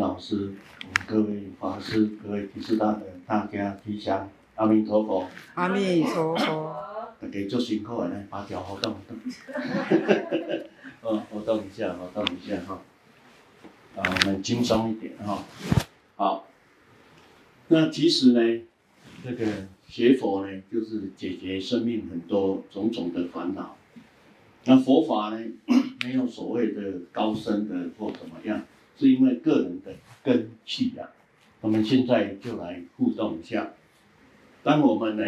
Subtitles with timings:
[0.00, 0.50] 老师、
[1.06, 5.28] 各位法师、各位居士大德，大家吉祥，阿弥陀佛。
[5.54, 6.74] 阿弥陀佛。
[7.20, 9.18] 大家做辛苦的呢，把脚活动活动。
[11.02, 12.80] 哦，活动一下，活动一下哈。
[13.94, 15.44] 啊，我们轻松一点哈。
[16.16, 16.46] 好。
[17.68, 18.62] 那其实呢，
[19.22, 19.46] 这个
[19.86, 23.76] 学佛呢，就是解决生命很多种种的烦恼。
[24.64, 25.38] 那佛法呢，
[26.02, 26.80] 没有所谓的
[27.12, 28.64] 高深的或怎么样，
[29.00, 31.08] 是因为个人的根器啊。
[31.62, 33.70] 我们现在就来互动一下。
[34.62, 35.24] 当我们呢，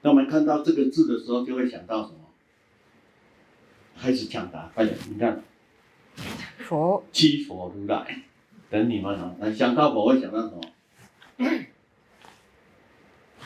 [0.00, 2.18] 当我们看到这个字的时候，就会想到什么？
[4.00, 4.96] 开始抢答，快点！
[5.08, 5.42] 你看，
[6.58, 8.22] 佛，七佛如来，
[8.70, 9.34] 等你们啊！
[9.38, 10.60] 那想到佛会想到什么？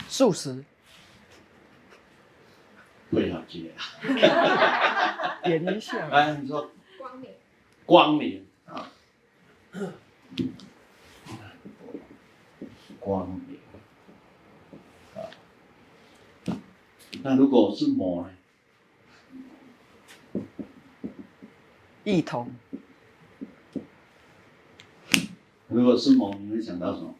[0.09, 0.65] 素食，
[3.17, 5.41] 会好记啊！
[5.43, 6.07] 点一下。
[6.11, 6.71] 哎，你说。
[6.99, 7.31] 光明。
[7.87, 8.93] 光明啊。
[13.01, 13.59] 光明。
[15.15, 15.25] 啊。
[17.23, 18.29] 那如果是魔
[20.35, 20.43] 呢？
[22.05, 22.55] 异同。
[25.69, 27.15] 如果是魔，你会想到什么？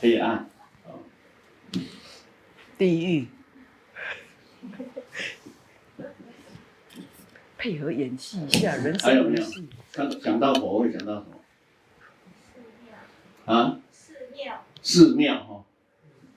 [0.00, 0.48] 黑暗。
[2.78, 3.26] 地狱，
[7.56, 9.68] 配合演戏一下人生游戏。
[9.92, 11.40] 想想到佛会想到什么？
[12.52, 13.54] 寺庙。
[13.54, 13.80] 啊？
[13.90, 14.64] 寺庙。
[14.82, 15.64] 寺庙哈，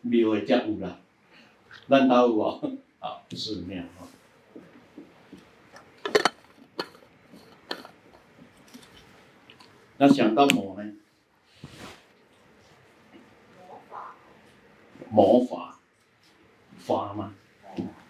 [0.02, 0.98] 庙会加有啦，
[1.88, 2.60] 难道有 啊？
[3.00, 4.08] 好，寺庙哈。
[9.98, 10.94] 那想到魔呢？
[13.62, 14.16] 魔法。
[15.12, 15.78] 魔法。
[16.80, 17.36] 法吗？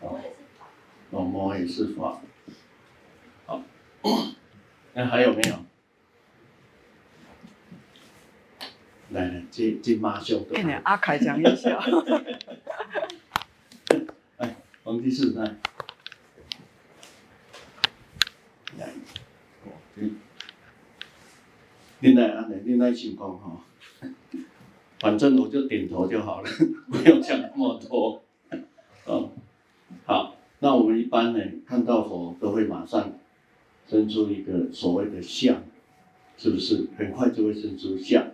[0.01, 0.65] 魔也是法。
[1.11, 2.21] 哦，魔也是法。
[3.45, 3.61] 好，
[4.93, 5.55] 那 还有没有？
[9.11, 10.55] 来来，这这马修的。
[10.57, 11.79] 哎阿凯讲一下。
[14.37, 15.43] 来， 王居士来。
[18.77, 18.89] 来，
[19.95, 20.15] 嗯。
[21.99, 23.61] 另外啊，另外情况哈，
[25.01, 26.49] 反正我就点头就好了，
[26.89, 28.23] 不用讲那么多。
[30.95, 33.13] 一般呢，看到佛都会马上
[33.87, 35.63] 生出一个所谓的相，
[36.37, 36.87] 是不是？
[36.97, 38.31] 很快就会生出相，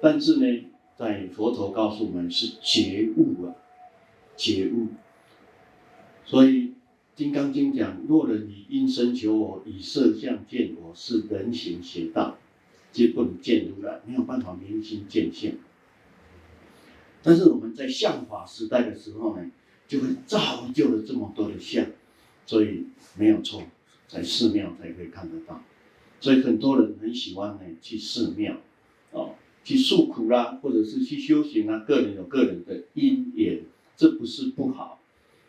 [0.00, 0.64] 但是呢，
[0.96, 3.54] 在佛陀告诉我们是觉悟啊，
[4.36, 4.88] 觉悟。
[6.24, 6.48] 所以
[7.14, 12.38] 《金刚经》讲：若人以音声求我，以色相见我，是人行邪道，
[12.92, 15.58] 皆不能见如来，没有办法明心见性。
[17.22, 19.50] 但是我们在相法时代的时候呢，
[19.94, 21.86] 就会造就了这么多的相，
[22.46, 22.84] 所以
[23.16, 23.62] 没有错，
[24.08, 25.62] 在寺庙才可以看得到。
[26.18, 28.56] 所以很多人很喜欢呢去寺庙，
[29.12, 31.84] 哦，去诉苦啦，或者是去修行啊。
[31.86, 33.60] 个人有个人的因缘，
[33.96, 35.00] 这不是不好。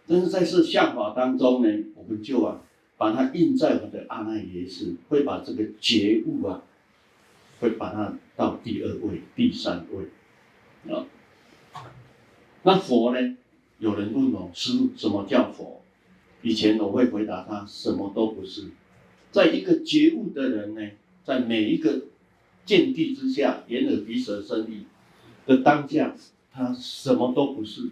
[0.05, 2.61] 但是在这相法当中呢，我们就啊
[2.97, 6.61] 把它印在我们的阿赖耶识，会把这个觉悟啊，
[7.61, 11.07] 会把它到第二位、第三位，啊、
[12.61, 13.37] 那佛呢？
[13.79, 15.81] 有人问我师父，什么叫佛？
[16.41, 18.69] 以前我会回答他，什么都不是。
[19.31, 20.81] 在一个觉悟的人呢，
[21.23, 22.03] 在每一个
[22.65, 24.85] 见地之下，眼耳鼻舌身意
[25.45, 26.15] 的当下，
[26.53, 27.89] 他什么都不是。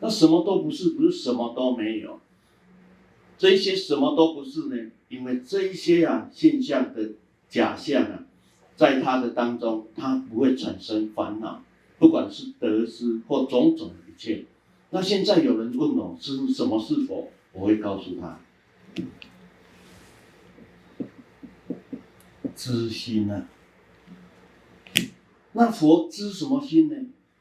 [0.00, 2.20] 那什么都不是，不是什么都没有。
[3.38, 4.90] 这些什么都不是呢？
[5.08, 7.12] 因为这一些啊现象的
[7.48, 8.24] 假象啊，
[8.76, 11.64] 在他的当中，他不会产生烦恼，
[11.98, 14.44] 不管是得失或种种一切。
[14.94, 17.32] 那现在有人问我，是什么是佛？
[17.54, 18.38] 我会告诉他，
[22.54, 23.48] 知心啊。
[25.52, 26.96] 那佛知什么心呢？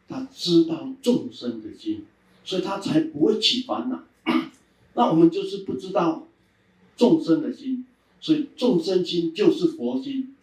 [0.08, 2.06] 他知道众生的心，
[2.46, 4.02] 所以他才不会起烦恼。
[4.96, 6.26] 那我们就是不知道
[6.96, 7.86] 众生的心，
[8.22, 10.34] 所以众生心就是佛心。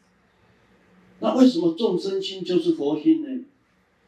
[1.20, 3.44] 那为什么众生心就是佛心呢？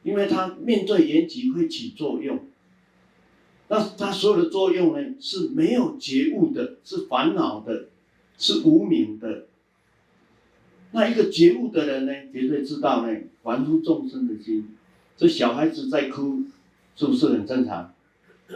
[0.02, 2.38] 因为他面对缘起会起作用。
[3.72, 7.84] 那它所有的作用呢，是没有觉悟的，是烦恼的，
[8.37, 9.44] 是无明的。
[10.90, 14.76] 那一个觉悟的人呢，绝对知道呢，还诸众生的心。
[15.17, 16.43] 这小孩子在哭，
[16.96, 17.94] 是不是很正常？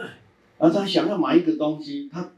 [0.59, 2.33] 而他想要买一个东西，他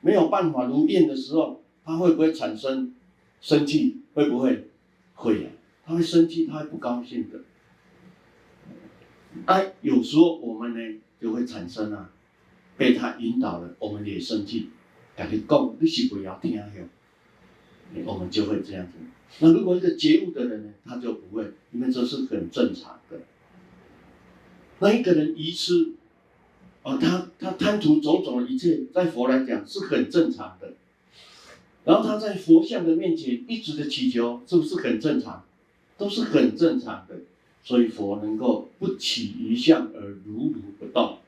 [0.00, 2.94] 没有办法如愿的时候，他会不会产生
[3.42, 3.98] 生气？
[4.14, 4.68] 会不会？
[5.16, 5.50] 会呀，
[5.84, 7.40] 他会生气，他会不高兴的。
[9.44, 12.10] 哎，有时候我们呢，就会产生啊。
[12.76, 14.70] 被他引导了，我们也生气，
[15.16, 16.64] 感觉讲你是不要听哟，
[18.04, 18.92] 我们就会这样子。
[19.38, 23.20] 那如果一个觉悟的人呢，他就不会，因为这是很正常的。
[24.80, 25.92] 那一个人愚痴，
[26.82, 30.74] 哦，他他贪图种种的一切，在佛来讲是很正常的。
[31.84, 35.44] 然后他在佛像的面前一直的祈求，是不是很正常？
[35.98, 37.16] 都是很正常的。
[37.64, 41.18] 所以佛能够不起于相而如如不动。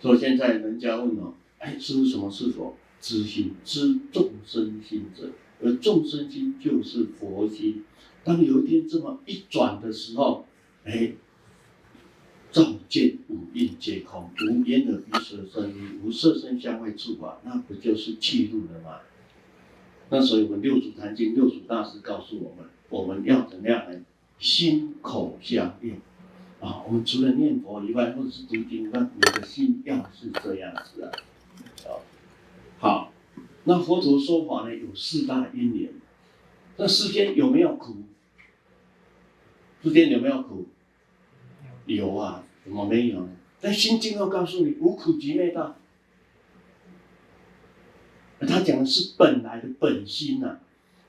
[0.00, 2.76] 所以现在人家问我，哎，师父什么是佛？
[3.00, 5.30] 知心知众生心者，
[5.62, 7.84] 而众生心就是佛心。
[8.22, 10.44] 当有一天这么一转的时候，
[10.84, 11.12] 哎，
[12.52, 18.98] 照见五蕴皆空，无眼耳鼻舌身，无色声香味触法，那不就是契入了吗？
[20.10, 24.02] 那所以我们六祖坛经六祖大师告诉我们，我们要怎么样来？
[24.38, 26.00] 心口相应
[26.60, 26.82] 啊！
[26.86, 31.10] 我们除了念佛以外，或者是读经以外，你的心要是这样子啊。
[32.78, 33.12] 好，
[33.64, 35.92] 那佛陀说法呢，有四大因缘。
[36.76, 37.96] 那世间有没有苦？
[39.82, 40.68] 世间有没有苦？
[41.86, 43.30] 有啊，怎么没有呢？
[43.60, 45.76] 但心经又告诉你，无苦集灭道。
[48.40, 50.60] 他讲的是本来的本心呐、啊，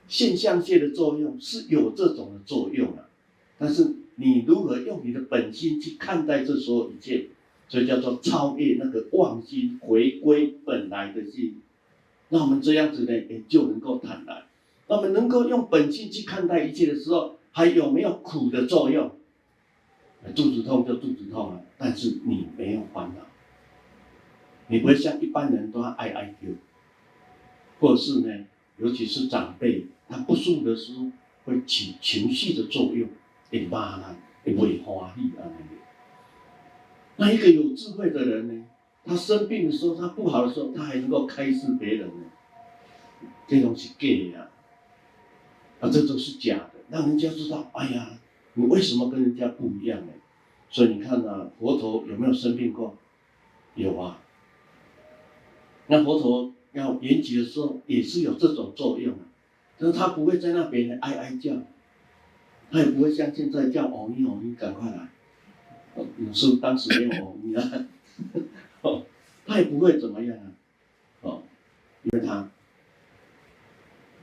[0.06, 3.08] 现象界的作用是有这种的作用啊。
[3.58, 7.26] 但是你如何用你的本心去看待这所有一切，
[7.68, 11.60] 所以叫做超越那个妄心，回归本来的心。
[12.28, 14.44] 那我们这样子呢，也就能够坦然。
[14.86, 19.10] 那么能够用本心去看待一切的时候，还有没有苦的作用？
[20.36, 23.26] 肚子痛就肚子痛了，但是你没有烦恼，
[24.68, 26.48] 你不会像一般人都要哀哀叫，
[27.80, 28.44] 或是呢，
[28.78, 31.10] 尤其是长辈，他不舒服的时候
[31.44, 33.08] 会起情绪的作用。
[33.52, 35.44] 会骂啦，会不欢喜啊？
[37.16, 38.64] 那一个有智慧的人呢？
[39.04, 42.24] 他生病的时候，他不好的时候，他还能够开示别人呢。
[43.46, 44.48] 这种是假的啊，
[45.80, 48.18] 啊，这都是假的，让人家知道，哎呀，
[48.54, 50.12] 你为什么跟人家不一样呢？
[50.70, 52.96] 所以你看啊，佛陀有没有生病过？
[53.74, 54.18] 有啊。
[55.88, 59.26] 那佛陀要圆寂的时候，也是有这种作用啊，
[59.76, 61.52] 但是他不会在那边哀哀叫。
[62.72, 65.10] 他也不会像现在叫哦你哦你赶快来，
[65.94, 67.86] 哦，是不是当时没有哦你啊？
[68.80, 69.04] 哦，
[69.44, 70.52] 他也不会怎么样啊，
[71.20, 71.42] 哦，
[72.04, 72.48] 因为他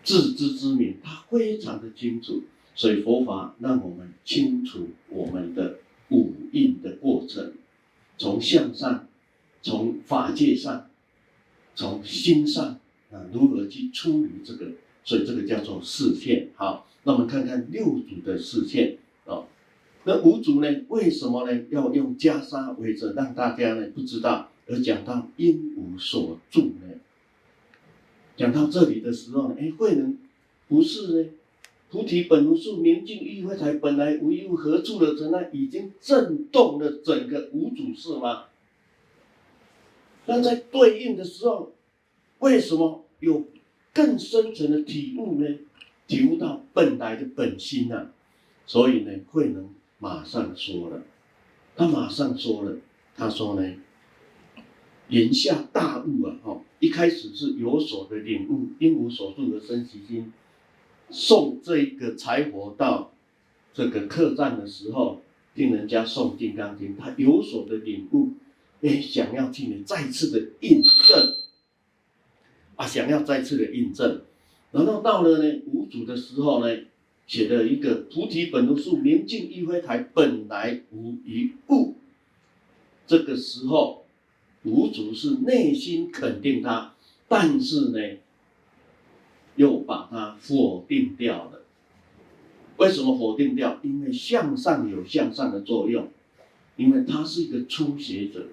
[0.03, 2.41] 自知之明，他非常的清楚，
[2.73, 5.77] 所以佛法让我们清楚我们的
[6.09, 7.53] 五蕴的过程，
[8.17, 9.07] 从向上，
[9.61, 10.89] 从法界上，
[11.75, 12.79] 从心上
[13.11, 14.71] 啊，如何去处理这个，
[15.03, 16.87] 所以这个叫做视线，好。
[17.09, 19.41] 那我们看看六祖的示现啊，
[20.03, 20.67] 那五祖呢？
[20.89, 21.65] 为什么呢？
[21.71, 26.99] 要用袈裟围着，让大家呢不知道，而讲到因无所住呢？
[28.37, 30.19] 讲到这里的时候呢，哎，慧能
[30.67, 31.29] 不是呢？
[31.89, 35.49] 菩提本无树，明镜亦非台，本来无一物，何处惹尘埃？
[35.51, 38.43] 已经震动了整个五祖是吗？
[40.27, 41.73] 那在对应的时候，
[42.37, 43.47] 为什么有
[43.95, 45.47] 更深层的体悟呢？
[46.09, 48.11] 体悟到本来的本心呐、啊，
[48.65, 51.03] 所以呢，慧能马上说了，
[51.75, 52.77] 他马上说了，
[53.15, 53.75] 他说呢，
[55.07, 60.33] 言下大悟啊，哈，一开始是有所的领悟，因无所住而生其心。
[61.11, 63.13] 送这个柴火到
[63.71, 65.21] 这个客栈的时候，
[65.53, 68.29] 听人家诵《金刚经》，他有所的领悟，
[68.81, 71.35] 哎，想要去呢再次的印证，
[72.77, 74.23] 啊，想要再次的印证。
[74.71, 76.81] 然后到了呢五祖的时候呢，
[77.25, 81.95] 写了一个菩提本无树，明镜亦非台，本来无一物。
[83.07, 84.05] 这个时候，
[84.63, 86.93] 五祖是内心肯定他，
[87.27, 88.17] 但是呢，
[89.55, 91.63] 又把他否定掉了。
[92.77, 93.79] 为什么否定掉？
[93.81, 96.09] 因为向上有向上的作用，
[96.77, 98.47] 因为他是一个初学者，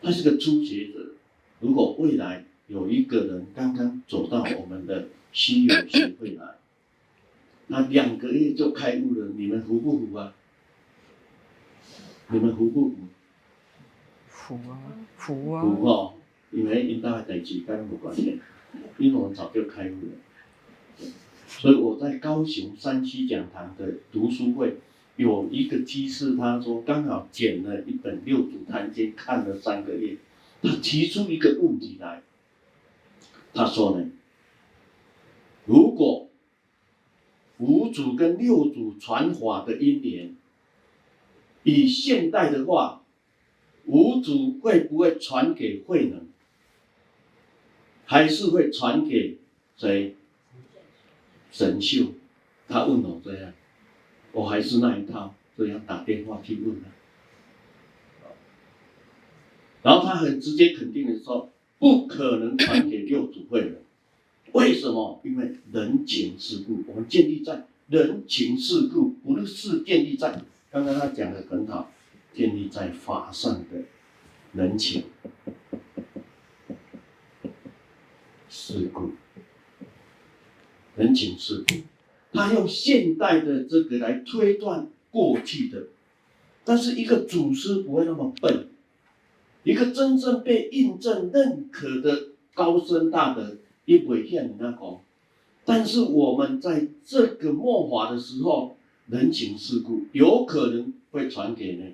[0.00, 1.14] 他是个初学者。
[1.58, 6.54] 如果未来，有一个人刚刚走到我们的西游协会来，
[7.66, 10.32] 那两个月就开悟了，你们服不服啊？
[12.28, 12.96] 你们服不服？
[14.28, 14.78] 服啊，
[15.16, 15.62] 服啊。
[15.62, 16.14] 服哦，
[16.52, 18.38] 因为因大在几干有关系，
[18.98, 21.08] 因为我们早就开悟了。
[21.48, 24.76] 所以我在高雄三七讲堂的读书会，
[25.16, 30.18] 有一个居士他说刚好捡了一本《六祖坛经》，看了三个月，
[30.62, 32.22] 他提出一个问题来。
[33.52, 34.10] 他说呢，
[35.66, 36.28] 如果
[37.58, 40.34] 五祖跟六祖传法的因缘，
[41.62, 43.04] 以现代的话，
[43.86, 46.26] 五祖会不会传给慧能？
[48.06, 49.38] 还是会传给
[49.76, 50.16] 谁？
[51.50, 52.14] 神秀？
[52.68, 53.52] 他问我这样，
[54.32, 56.88] 我还是那一套，这样打电话去问他。
[59.82, 61.50] 然后他很直接肯定的说，
[61.80, 63.74] 不可能传给六祖慧能。
[64.52, 65.20] 为什么？
[65.24, 70.42] 因为人情世故，我们建立在人情世故，不是建立在。
[70.70, 71.90] 刚刚他讲的很好，
[72.34, 73.82] 建立在法上的
[74.52, 75.04] 人情。
[78.48, 79.12] 世故，
[80.96, 81.76] 人情世故。
[82.32, 85.86] 他用现代的这个来推断过去的，
[86.64, 88.68] 但是一个祖师不会那么笨，
[89.70, 94.98] 一个真正被印证认可的高僧大德也不会像你那个。
[95.64, 101.84] 但是我们在这个末法的时候，人情世故有可能会传给呢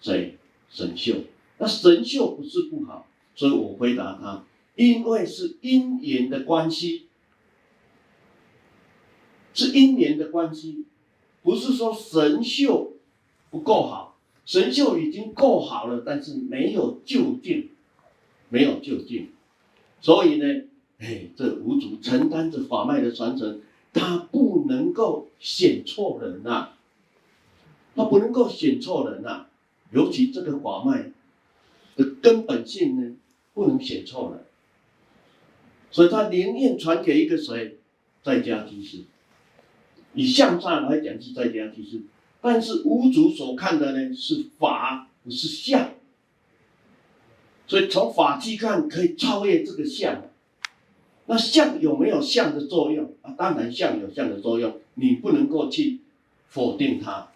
[0.00, 0.36] 谁？
[0.68, 1.14] 神秀。
[1.58, 7.06] 那神秀不是不好，所以我回答他，因为是因缘的关系。
[9.54, 10.86] 是因缘的关系，
[11.42, 12.94] 不是说神秀
[13.50, 14.11] 不够好，
[14.44, 17.70] 神秀已经够好了，但是没有究竟，
[18.48, 19.28] 没有究竟，
[20.00, 20.62] 所以呢，
[20.98, 23.60] 哎，这五祖承担着法脉的传承，
[23.92, 26.70] 他不能够选错人呐、
[27.94, 29.46] 他不能够选错人呐、
[29.92, 31.10] 尤其这个法脉
[31.96, 33.16] 的根本性呢，
[33.54, 34.44] 不能选错人，
[35.90, 37.76] 所以他宁愿传给一个谁，
[38.22, 38.98] 在家居士。
[40.14, 42.02] 以向上来讲是在家居士，
[42.42, 45.90] 但是五祖所看的呢是法，不是相。
[47.66, 50.24] 所以从法去看，可以超越这个相。
[51.26, 53.32] 那相有没有相的作用啊？
[53.38, 56.00] 当然相有相的作用，你不能够去
[56.48, 57.28] 否定它。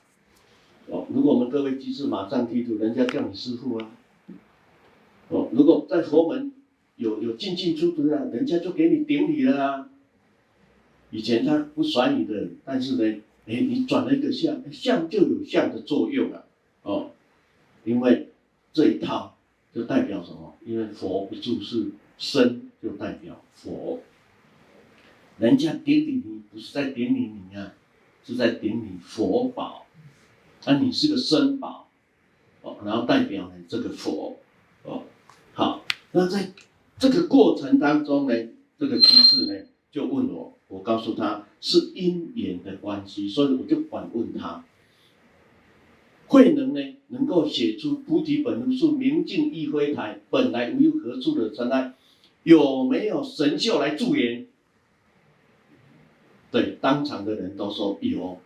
[0.89, 3.91] 哦，如果我们各位居士马上提出，人家叫你师父啊。
[5.29, 6.53] 哦，如果在佛门
[6.97, 9.89] 有有进进出出啊，人家就给你顶礼了啊。
[11.11, 16.47] 以前他不甩你的，但是呢，哎，你转了一个相，相就有相的作用了，
[16.83, 17.13] 哦，
[17.85, 18.31] 因为
[18.73, 19.37] 这一套
[19.73, 20.57] 就代表什么？
[20.65, 24.01] 因为佛不住是身，就代表佛。
[25.39, 27.75] 人家顶礼你，不是在顶礼你啊，
[28.25, 29.87] 是在顶礼佛宝，
[30.65, 31.89] 啊，你是个身宝，
[32.63, 34.41] 哦，然后代表呢这个佛，
[34.83, 35.05] 哦，
[35.53, 36.53] 好，那在
[36.99, 38.35] 这个过程当中呢，
[38.77, 40.56] 这个居士呢就问我。
[40.69, 44.65] 我告诉他是因缘的关系，所以我就反问他：
[46.27, 51.95] 慧能呢，能够写出菩提本如是，明镜亦非台，本来无一物，何处惹尘埃？
[52.43, 54.47] 有没有神秀来助缘？
[56.51, 58.41] 对，当场的人都说有，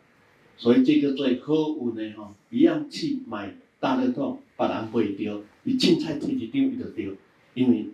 [0.56, 7.14] 所以这个最好运的哈，一样去买大乐透，把人卖掉，你凊彩提一张就丢，
[7.54, 7.86] 因为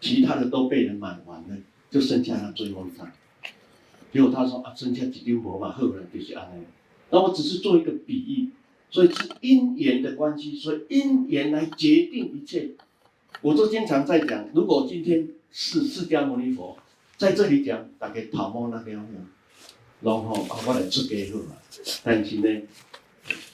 [0.00, 1.56] 其他的都被人买完了，
[1.90, 3.10] 就剩下那最后一张。
[4.12, 6.60] 结果他说啊，剩下几丢佛嘛，后来就是安那。
[7.10, 8.48] 那我只是做一个比喻，
[8.90, 12.70] 所以是因缘的关系，所以因缘来决定一切。
[13.42, 16.76] 我就经常在讲，如果今天是释迦牟尼佛
[17.16, 19.06] 在这里讲，大家头毛那个样，
[20.00, 21.56] 然后啊，我来出家好嘛。
[22.02, 22.62] 但是呢，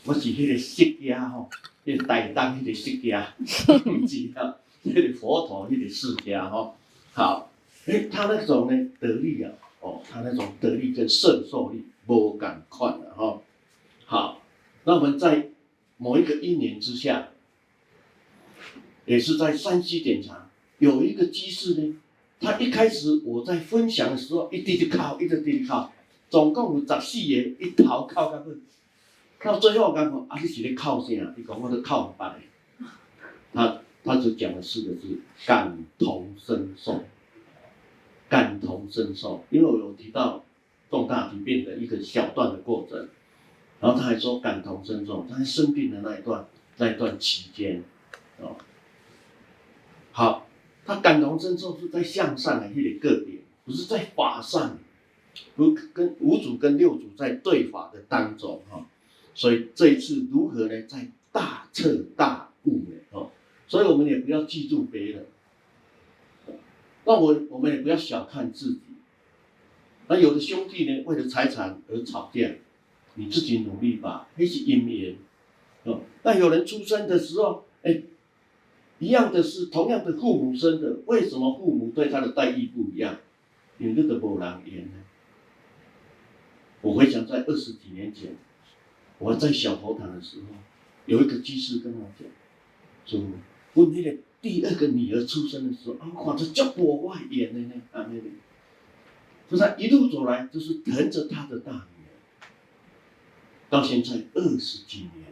[0.05, 1.51] 我是迄个释迦吼，
[1.85, 3.27] 迄个大当迄个释迦，
[3.85, 6.77] 你知道，迄个佛陀迄个释迦吼。
[7.13, 7.51] 好，
[7.87, 9.53] 诶，他那种呢得力啊。
[9.85, 13.39] 哦，他那种得力跟摄受力无共款的哈。
[14.07, 14.41] 好，
[14.85, 15.51] 那我们在
[15.99, 17.29] 某一个一年之下，
[19.05, 20.49] 也是在山西典藏，
[20.79, 21.97] 有一个居士呢，
[22.41, 25.93] 他一开始我在分享的时候，一滴就靠，一直直靠，
[26.31, 28.55] 总共有十四个，一头靠到尾，
[29.43, 31.09] 到最后我讲，啊，你是咧靠啥？
[31.37, 32.41] 你讲我都靠不白。
[33.53, 37.05] 他他只讲了四个字：感同身受。
[38.35, 40.45] 感同身受，因为我有提到
[40.91, 43.09] 重大疾病的一个小段的过程，
[43.81, 46.45] 然后他还说感同身受，他在生病的那一段
[46.79, 47.85] 那一段期间，
[48.41, 48.57] 哦，
[50.11, 50.49] 好，
[50.85, 54.79] 他感同身受是在向上的一个个别，不是在法上，
[55.55, 58.85] 不跟五祖跟六祖在对法的当中哈，
[59.33, 60.83] 所以这一次如何呢？
[60.89, 62.97] 在大彻大悟呢？
[63.13, 63.31] 哦，
[63.69, 65.25] 所以我们也不要记住别人。
[67.05, 68.81] 那我我们也不要小看自己。
[70.09, 72.51] 那有的兄弟呢，为了财产而吵架，
[73.15, 75.17] 你自己努力吧，那是因缘。
[75.85, 78.03] 哦，那有人出生的时候，哎，
[78.99, 83.19] 一样的是同样的父母生的，为什么父母对他的待遇不一样？
[83.79, 84.93] 因为这个无人缘呢。
[86.81, 88.37] 我回想在二十几年前，
[89.19, 90.47] 我在小佛堂的时候，
[91.07, 92.29] 有一个居士跟我讲，
[93.07, 93.21] 说，
[93.75, 94.13] 问题呢
[94.45, 98.29] 第二个女儿出生的时候，啊，看着足无外缘的呢，啊，那个，
[99.49, 102.13] 就他一路走来，就是疼着他的大女儿，
[103.71, 105.25] 到现在二十几年。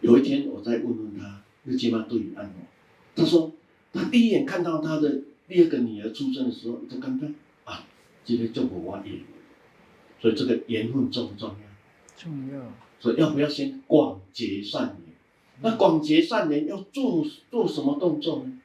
[0.00, 2.54] 有一天，我再问问他，那起码对于按摩，
[3.14, 3.52] 他说
[3.92, 7.26] 他第一眼看到他的第二个女儿出生的时候，就感觉
[7.64, 7.84] 啊，
[8.24, 9.20] 这个足无外缘，
[10.22, 11.56] 所以这个缘分重不重要？
[12.16, 12.72] 重要。
[12.98, 15.03] 所以要不要先广结善缘？
[15.62, 18.60] 那广结善缘要做做什么动作呢？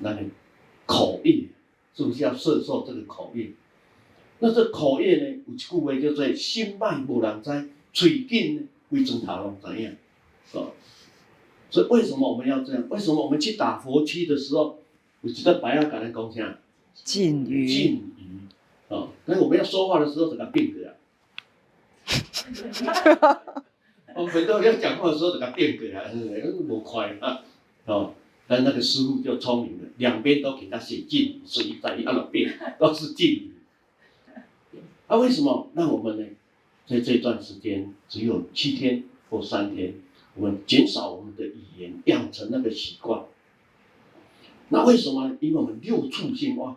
[0.00, 0.30] 那你
[0.86, 1.44] 口业
[1.94, 3.50] 是不是要摄受这个口业？
[4.38, 9.96] 那这口业呢，有一句话叫做“心脉无人知，嘴紧呢，规砖头拢知影”。
[10.54, 10.72] 哦，
[11.70, 12.84] 所以为什么我们要这样？
[12.88, 14.78] 为什么我们去打佛七的时候，
[15.22, 16.58] 有一个白话讲的讲啥？
[16.94, 17.66] 禁语。
[17.66, 18.46] 禁语。
[18.86, 20.94] 哦，但是我们要说话的时候，怎么变的啊？
[24.14, 27.44] 我回头要讲话的时候，就给变过来，嗯，无快啊，
[27.86, 28.14] 哦，
[28.46, 33.52] 但那个师傅就聪明了，两边都给他写禁，所以在一按了变，都是禁。
[35.06, 35.70] 啊，为什么？
[35.74, 36.26] 那我们呢，
[36.86, 39.94] 在这段时间只有七天或三天，
[40.34, 43.24] 我们减少我们的语言，养成那个习惯。
[44.70, 45.36] 那为什么？
[45.40, 46.76] 因为我们六处兴旺，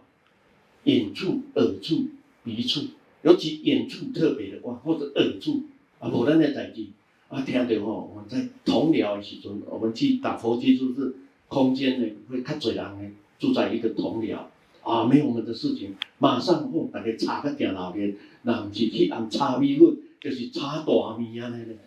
[0.83, 2.07] 眼处、耳处、
[2.43, 2.81] 鼻处。
[3.23, 5.63] 尤其眼处特别的旺，或者耳处
[5.99, 6.87] 啊，无咱的代志
[7.31, 11.15] 啊，听到吼，我们在同僚的时阵，我们去打佛机就是
[11.47, 14.37] 空间呢会较侪人呢住在一个同僚
[14.83, 21.77] 啊，没有我们的事情，马上吼大家炒个定老面，那不是去按炒米粉，就是炒大米安尼咧，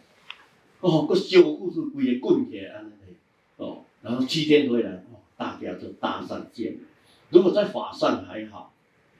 [0.80, 3.14] 哦，个烧火是规个滚起来安尼咧，
[3.58, 6.78] 哦，然后七天回来，哦，大家就大上见。
[7.28, 8.72] 如果在法上还好，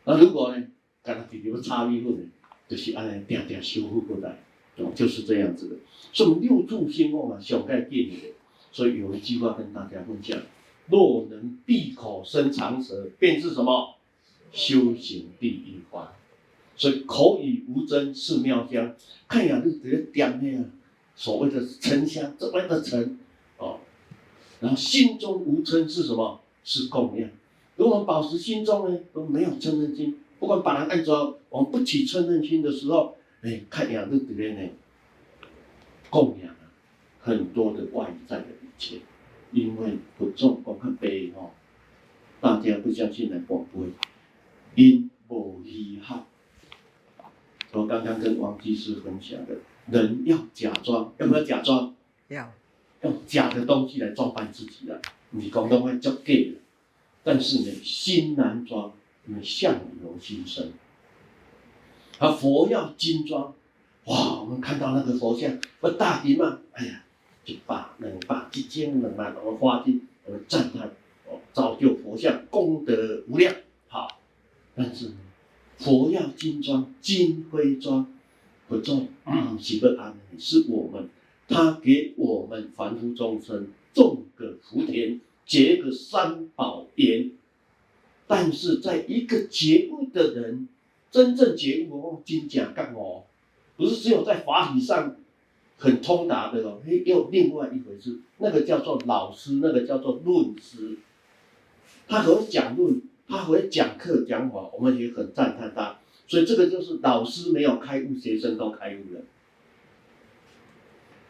[0.05, 0.65] 那如果呢？
[1.03, 2.23] 跟他弟弟差一路呢，
[2.67, 4.39] 就是安尼定定修复过来，
[4.77, 5.77] 哦，就是这样子的。
[6.13, 8.17] 所以我们六处兴旺啊，小概念的。
[8.73, 10.39] 所以有一句话跟大家分享：
[10.89, 13.95] 若能闭口生长舌，便是什么？
[14.53, 16.07] 修行第一关。
[16.77, 18.95] 所以口语无争是妙香，
[19.29, 20.65] 看呀，就直接点那样
[21.15, 23.19] 所谓的沉香，这边的沉
[23.59, 23.79] 哦。
[24.61, 26.41] 然后心中无嗔是什么？
[26.65, 27.29] 是供养。
[27.77, 30.19] 如果我们保持心中呢都没有嗔恨心。
[30.41, 34.71] 不管把人按着，我们不起嗔恨心的时候，哎，看样子里面呢，
[36.09, 36.55] 供养
[37.21, 39.01] 很多的外在的一切，
[39.53, 41.51] 因为不重光看悲哦，
[42.41, 43.81] 大家不相信的宝贝，
[44.75, 46.25] 因无遗憾。
[47.73, 49.59] 我刚刚跟王居士分享的，
[49.91, 51.95] 人要假装，要不要假装？
[52.29, 52.51] 要，
[53.03, 56.55] 用假的东西来装扮自己的，你广东话叫 gay
[57.23, 58.91] 但是呢，心难装。
[59.27, 60.71] 因为相由心生，
[62.19, 63.55] 啊佛要金装，
[64.05, 64.41] 哇！
[64.41, 66.61] 我们看到那个佛像，不大礼嘛？
[66.73, 67.03] 哎呀，
[67.45, 70.91] 就把、两百、几千、两万，我们花尽，我们赞叹，
[71.27, 73.55] 哦，造就佛像功德无量。
[73.89, 74.21] 好，
[74.75, 75.13] 但是
[75.79, 78.07] 佛要金装，金辉装
[78.69, 81.09] 不重，嗯，是不安，是我们，
[81.49, 87.33] 他给我们凡夫众生种个福田，结个三宝缘。
[88.27, 90.67] 但是，在一个觉悟的人，
[91.15, 93.23] 真正觉悟哦，金甲干哦，
[93.77, 95.15] 不是只有在法理上
[95.79, 98.19] 很通达的哦，也有另外一回事。
[98.39, 100.99] 那个叫做老师，那个叫做论师，
[102.09, 106.01] 他很讲论，他很会讲课讲法，我们也很赞叹他。
[106.27, 109.21] 所以这个就是老师没有开悟，学生都开悟了。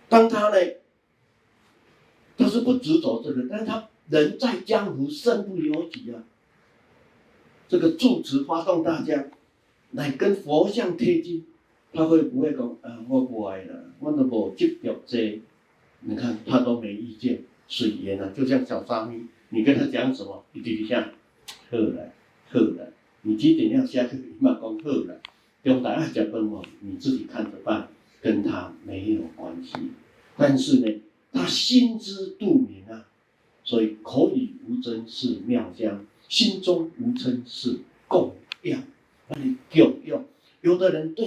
[0.08, 0.56] 当他呢，
[2.38, 6.24] 他是不执着这个，但是他人在江湖，身不由己啊。
[7.68, 9.26] 这个住持发动大家
[9.94, 11.44] 来跟佛像贴近，
[11.92, 13.04] 他会不会讲呃？
[13.08, 15.40] 我不爱了，我都无执着这，
[16.00, 21.10] 你看他都没意见，随缘啊，就像小沙弥，你跟他讲什么，一滴滴像，
[21.70, 22.12] 好了，
[22.48, 24.16] 好了，你几点要下课？
[24.16, 25.20] 你嘛讲好了，
[25.62, 27.88] 中大爱讲饭哦，你自己看着办，
[28.20, 29.72] 跟他没有关系。
[30.36, 31.00] 但是呢，
[31.32, 33.06] 他心知肚明啊，
[33.62, 36.04] 所以口语无争是妙香。
[36.28, 38.82] 心中无嗔是供养，
[39.28, 40.24] 那里供用。
[40.60, 41.26] 有的人对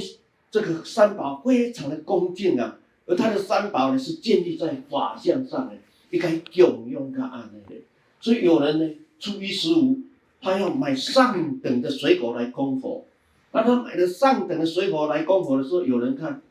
[0.50, 5.76] 这个三宝非常的恭敬啊，而他的三宝呢是建立在法相上的，
[6.10, 7.76] 应该供用他安的。
[8.20, 10.00] 所以有人呢初一十五，
[10.42, 13.06] 他要买上等的水果来供佛。
[13.52, 16.42] 当他买了上等的水果来供佛的时候，有人看，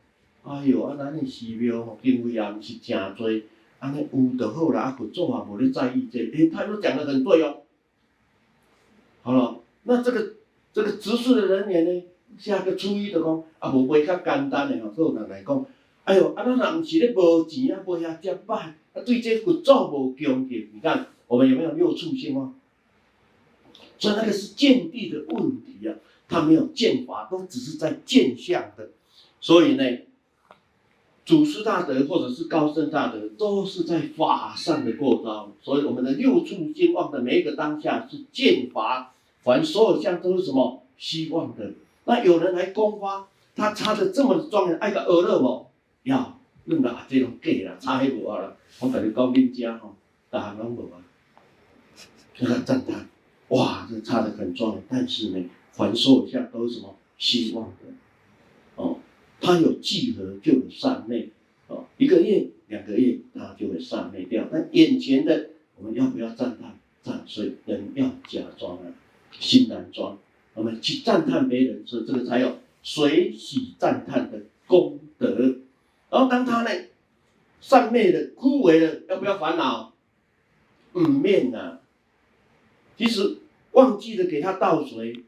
[0.43, 3.27] 哎呦，啊，咱的寺庙，经费也不是真多，
[3.79, 6.37] 安尼有就好啦，啊，不做啊，无咧在意这个。
[6.37, 7.57] 诶，他都讲得很对哦。
[9.21, 10.33] 好了，那这个
[10.77, 12.03] 这个执事的人员呢，
[12.37, 15.65] 下个初一的讲，啊，无会较简单的吼，做人来讲，
[16.03, 22.53] 哎呦，啊，咱若毋是咧无钱啊，无遐食饱，啊，对这佛祖无恭敬，你看我们有没有六畜兴旺？
[23.97, 25.95] 所以那个是见地的问题啊，
[26.27, 28.91] 他没有见法，都只是在见相的。
[29.41, 29.83] 所以呢，
[31.25, 35.51] 祖师大德或者是高僧大德，都是在法上的过招。
[35.63, 39.15] 所以我们的六畜兴旺的每一个当下是见法，
[39.47, 41.71] 凡所有相都是什么希望的。
[42.03, 45.67] 那有人来供花，他插的这么庄严，爱个鹅乐不？
[46.03, 48.57] 要，弄个这种假啦，插迄无啊啦。
[48.81, 49.95] 我跟你讲，恁家吼，
[50.29, 50.99] 大行拢无啊，
[52.35, 53.07] 就在赞叹。
[53.47, 57.93] 哇，这插得很壮，但是呢，凡所有相都是什么希望的，
[58.75, 58.99] 哦，
[59.39, 61.29] 它有聚合就有散灭，
[61.67, 64.43] 哦，一个月两个月，它就会散灭掉。
[64.51, 66.77] 但眼前的我们要不要赞叹？
[67.01, 68.83] 赞，所以人要假装啊，
[69.31, 70.17] 新男装。
[70.53, 75.57] 我们去赞叹别人，所以这个才有随喜赞叹的功德。
[76.09, 76.69] 然后当他呢，
[77.61, 79.93] 散灭的、枯萎了，要不要烦恼？
[80.93, 81.79] 嗯，面啊。
[82.97, 83.37] 其实
[83.73, 85.23] 忘记了给他倒水，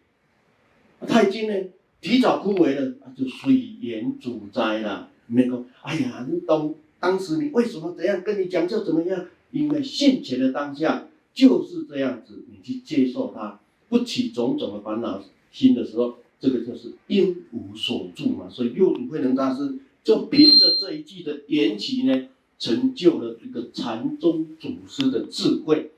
[1.07, 1.69] 他已经呢
[2.01, 5.11] 提早枯萎了，就水源主灾了。
[5.27, 9.27] 没讲，哎呀，你懂当时你为什么怎样跟你讲就怎么样？
[9.51, 13.59] 因为现前的当下就是这样子，你去接受它，
[13.89, 15.21] 不起种种的烦恼
[15.51, 18.47] 心的时候，这个就是因无所住嘛。
[18.49, 25.91] 所以六祖慧能大师就凭着这一句的缘起呢，成就了一个禅宗祖师的智慧。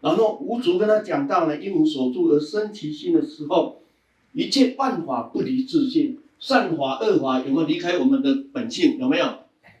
[0.00, 3.80] 然后五祖跟他讲到呢，因无所住而生其心的时候，
[4.32, 8.98] 一切万法不离自性，善法恶法有没有离开我们的本性？
[8.98, 9.26] 有没有？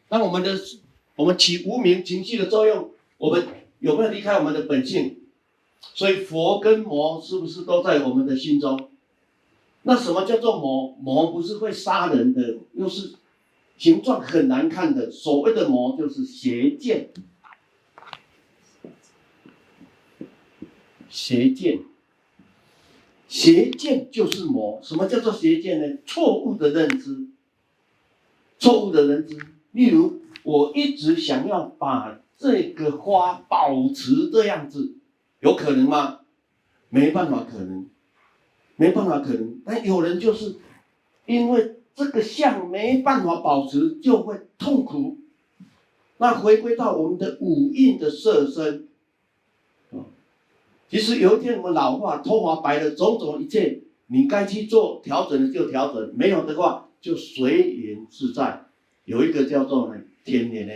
[0.08, 0.58] 当我们的
[1.16, 3.44] 我们起无明情绪的作用，我们
[3.80, 5.15] 有没有离开我们的本性？
[5.94, 8.90] 所以佛跟魔是不是都在我们的心中？
[9.82, 10.96] 那什么叫做魔？
[11.00, 13.14] 魔不是会杀人的，又是
[13.78, 15.10] 形状很难看的。
[15.10, 17.10] 所谓的魔就是邪见。
[21.08, 21.80] 邪见，
[23.28, 24.80] 邪见就是魔。
[24.82, 25.98] 什么叫做邪见呢？
[26.04, 27.28] 错误的认知，
[28.58, 29.38] 错误的认知。
[29.70, 34.96] 例如，我一直想要把这个花保持这样子，
[35.46, 36.22] 有可能吗？
[36.88, 37.88] 没办法，可能，
[38.74, 39.60] 没办法，可能。
[39.64, 40.56] 但有人就是
[41.24, 45.18] 因为这个相没办法保持，就会痛苦。
[46.16, 48.88] 那回归到我们的五蕴的色身。
[49.92, 50.02] 啊
[50.88, 58.64] 其实有一天我们老化，头发白了，种种一切，你该去做调整的就调整，没有的话就随缘自在。
[59.04, 60.74] 有一个叫做呢天然的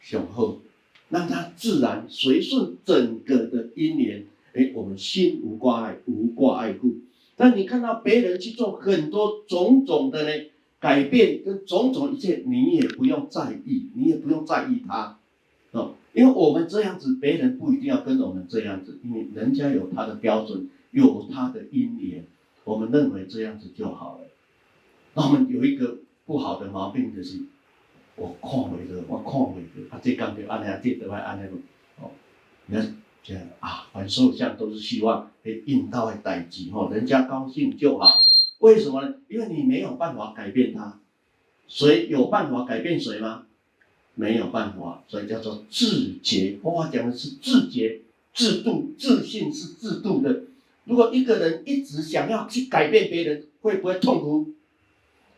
[0.00, 0.62] 雄厚，
[1.10, 4.24] 让它自然随顺整个的因缘。
[4.54, 6.94] 哎，我们心无挂碍，无挂碍故。
[7.36, 10.44] 但你看到别人去做很多种种的呢
[10.80, 15.18] 改变跟种种一切，你也不用在意，你也不用在意他，
[15.72, 15.94] 哦。
[16.12, 22.24] 因为我们这样子，别人不一定要跟我们这样子，因为人家有他的标准，有他的因缘，
[22.64, 24.26] 我们认为这样子就好了。
[25.14, 27.38] 那我们有一个不好的毛病就是，
[28.20, 31.48] 我看回的，我看回的，啊，这刚就安尼，这得来安尼
[31.98, 32.10] 哦，
[32.66, 38.26] 你看这样啊，凡所有相都是希望被引导来代志吼，人家高兴就好。
[38.58, 39.14] 为什么呢？
[39.28, 41.00] 因为你没有办法改变他，
[41.66, 43.46] 谁有办法改变谁吗？
[44.16, 46.58] 没有办法，所以叫做自觉。
[46.62, 48.02] 佛法讲的是自觉、
[48.34, 50.42] 自度、自信是自度的。
[50.84, 54.48] 如果一个人一直想要去改变别人，会不会痛苦？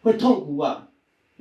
[0.03, 0.89] 会痛苦啊！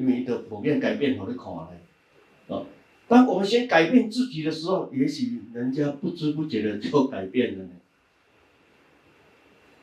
[0.01, 2.55] 因为都普遍改变，好的看嘞。
[2.55, 2.65] 啊，
[3.07, 7.69] 当我们先改变自己的时候，也许人家不知不觉的就改变了呢。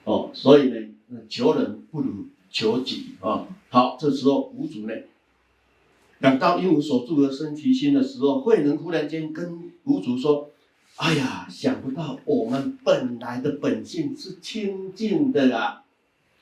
[0.02, 0.88] 哦，所以呢，
[1.28, 3.46] 求人不如求己啊。
[3.68, 4.94] 好，这时候五祖呢。
[6.20, 10.50] 讲到一无所住而生其心的时候，慧能忽然间跟五祖说
[10.98, 15.84] ：“哎呀，想不到我们本来的本性是清净的啊！”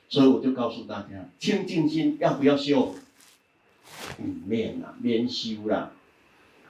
[0.09, 2.95] 所以我就告诉大家，清净心要不要修？
[4.19, 5.91] 嗯，免啊，免修啦。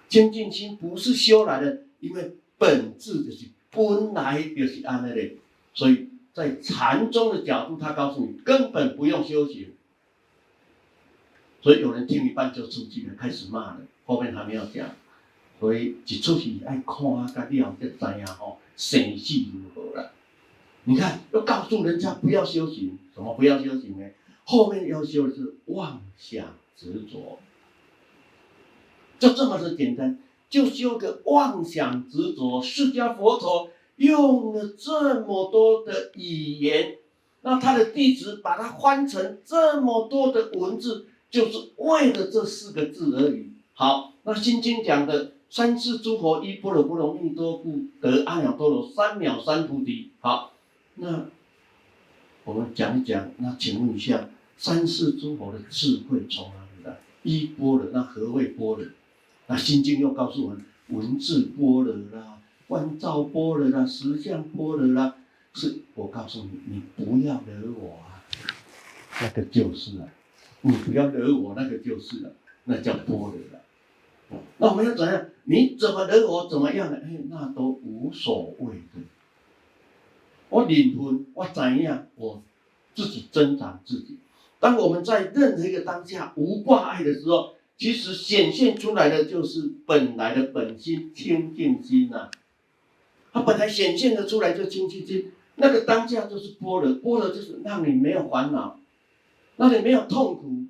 [0.10, 5.32] 清净心不是修来的，因为本质就是本来就是安那的。
[5.73, 9.73] 所以在禅宗的角度，他告诉你根本不用修行。
[11.62, 13.82] 所以有人听一半就出去了，开始骂了。
[14.06, 14.89] 后面还没有讲，
[15.60, 20.13] 所以一出去爱看啊，才了解知影吼，生死如何了。
[20.86, 24.08] 你看，要告诉人家不要修行，什么不要修行呢？
[24.45, 27.39] 后面要修的是妄想执着，
[29.19, 32.61] 就这么的简单，就修个妄想执着。
[32.61, 36.97] 释迦佛陀用了这么多的语言，
[37.41, 41.07] 那他的弟子把它翻成这么多的文字。
[41.29, 43.49] 就是为了这四个字而已。
[43.73, 50.11] 好，那心经讲的三世诸佛依般若波罗蜜多故得阿耨多罗三藐三菩提。
[50.21, 50.53] 好，
[50.95, 51.25] 那
[52.45, 56.66] 我们讲一讲，那请问一下，三世诸佛的智慧从哪
[57.23, 57.41] 里来？
[57.41, 58.86] 依般若，那何谓般若？
[59.47, 65.15] 那心经又告诉我们，文字般若啦，观照般若啦，实相般若啦。
[65.53, 68.21] 是我告诉你，你不要惹我啊，
[69.21, 70.08] 那个就是、啊。
[70.62, 72.34] 你不要惹我，那个就是了、
[72.65, 74.39] 那叫般若了。
[74.58, 75.25] 那我们要怎样？
[75.45, 76.97] 你怎么惹我，怎么样呢？
[77.01, 79.01] 哎，那都无所谓的。
[80.49, 82.08] 我灵魂，我怎样？
[82.15, 82.41] 我
[82.95, 84.17] 自己增长自己。
[84.60, 92.32] 当我们在任何一个当下无挂碍的时候，其实显现出来的就是本来的本心清净心呐、啊。
[93.34, 95.32] 它本来显现的出来就清净心。
[95.56, 98.80] 那个当下就是波罗波罗就是让你没有烦恼，
[99.58, 100.65] 让你没有痛苦。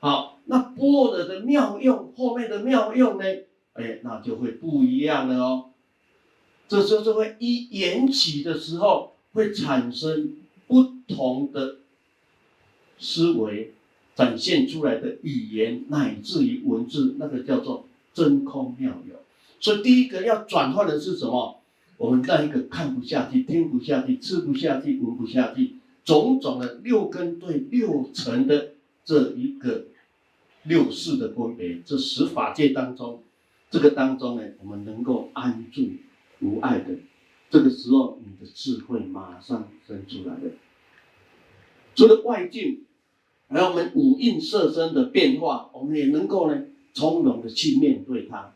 [0.00, 3.24] 好，那波罗的妙用，后面的妙用呢？
[3.74, 5.70] 哎，那就会不一样了哦。
[6.68, 10.36] 这时候就会一缘起的时候，会产生
[10.66, 11.76] 不同的
[12.98, 13.72] 思维，
[14.14, 19.14] 展现出来的语言乃至于文字，那个叫做真空妙有。
[19.60, 21.60] 所以第一个要转换的是什么？
[21.96, 25.72] 我们那一个看不下去、听不下去、吃不下去、闻不下去，
[26.04, 29.86] 种种的六根对六尘的这一个
[30.62, 33.22] 六世的分别，这十法界当中，
[33.68, 35.88] 这个当中呢，我们能够安住
[36.40, 36.94] 无碍的，
[37.50, 40.52] 这个时候你的智慧马上生出来了。
[41.96, 42.84] 除了外境，
[43.48, 48.54] 还有我们五蕴色身的变化，我们也能够呢从容的去面对它，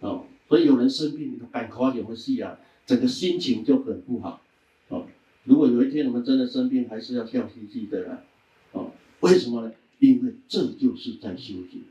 [0.00, 0.24] 哦。
[0.48, 4.40] 所以有人生病，你赶快有个戏啊，整个心情就很不好。
[4.88, 5.06] 哦，
[5.44, 8.24] 如果有一天我们真的生病，还是要笑嘻嘻的啦。
[8.72, 9.72] 哦，为什么呢？
[10.00, 11.84] 因为这就是在修行，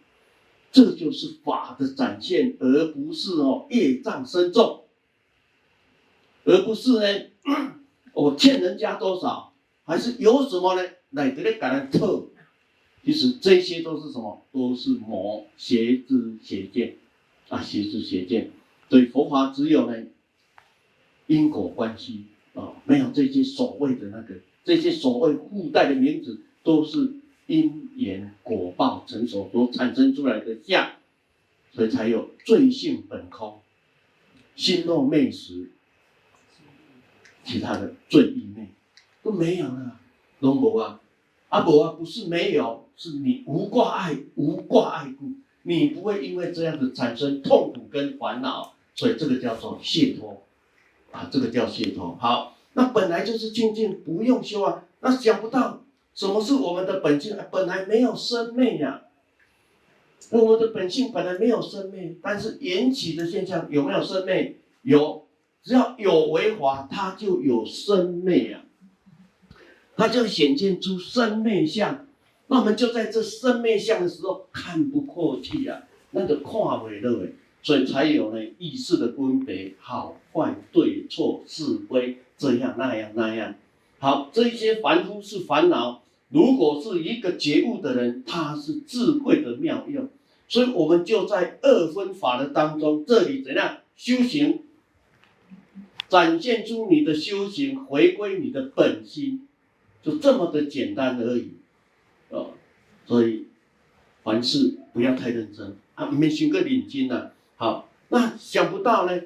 [0.72, 4.84] 这就是法的展现，而不是哦业障深重，
[6.44, 7.26] 而不是呢，
[8.14, 9.54] 我欠人家多少，
[9.86, 10.82] 还是有什么呢？
[11.12, 12.28] 来这里给人特，
[13.04, 14.46] 其实这些都是什么？
[14.52, 16.96] 都是魔邪知邪见。
[17.50, 18.52] 啊，邪知邪见，
[18.90, 20.06] 所以佛法只有呢
[21.26, 27.14] 因果关系啊、没有这些所谓的那个，这些所谓附带的名字，都是
[27.48, 30.92] 因缘果报成熟所产生出来的相，
[31.72, 33.60] 所以才有罪性本空，
[34.56, 35.72] 心若昧时，
[37.44, 38.68] 其他的罪亦昧
[39.24, 39.99] 都没有了，
[40.40, 41.00] 龙伯啊，
[41.50, 45.32] 阿伯啊，不是没有，是你无挂碍，无挂碍故。
[45.64, 50.42] 你不会因为这样子产生痛苦跟烦恼，所以这个叫做解脱，
[51.12, 52.16] 啊，这个叫解脱。
[52.20, 54.86] 好，那本来就是清净，不用修啊。
[55.02, 55.82] 那想不到
[56.16, 59.04] 什么是我们的本性，本来没有生灭呀。
[60.32, 64.58] 我们的本性本来没有生灭，但是缘起的现象有没有生灭？
[64.84, 65.26] 有，
[65.64, 68.64] 只要有为法，它就有生灭呀，
[70.00, 72.08] 它就显现出生灭相。
[72.48, 83.56] 那我们就在这生灭相的时候看不过去啊，那个跨为认为，所以才有呢意识的分别，好坏对错是非，这样那样那样。
[83.98, 90.08] 好，这些凡夫是烦恼，如果是一个觉悟的人，他是智慧的妙用。
[90.48, 94.62] 所以我们就在二分法的当中，这里怎样修行，
[96.08, 99.48] 展现出你的修行，回归你的本心，
[100.02, 101.52] 就这么的简单而已。
[102.30, 102.52] 哦，
[103.06, 103.48] 所以
[104.24, 106.06] 凡事不要太认真啊！
[106.12, 109.22] 没学个领经呢，好，那想不到呢，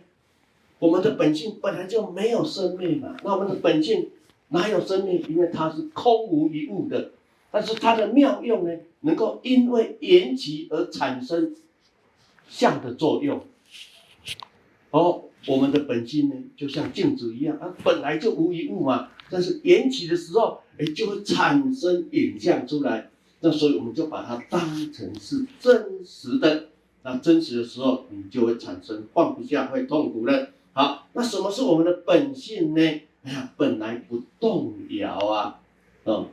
[0.80, 3.16] 我们的本性本来就没有生命嘛。
[3.24, 4.10] 那我们的本性
[4.50, 5.24] 哪有生命？
[5.28, 7.12] 因为它是空无一物的，
[7.52, 11.56] 但是它的妙用呢，能够因为缘起而产生
[12.48, 13.46] 相的作用。
[14.92, 19.10] 哦，我们的本性呢，就像镜子一样，它本来就无一物嘛。
[19.30, 23.10] 但是缘起的时候，哎，就会产生影像出来。
[23.42, 24.60] 那所以我们就把它当
[24.92, 26.70] 成是真实的。
[27.04, 30.50] 那真实的时候，你就会产生放不下，会痛苦了。
[30.72, 32.82] 好，那什么是我们的本性呢？
[33.24, 35.60] 哎呀，本来不动摇啊。
[36.06, 36.28] 嗯，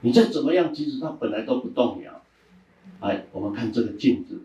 [0.00, 2.22] 你再怎么样，其实它本来都不动摇。
[3.00, 4.40] 哎，我们看这个镜子，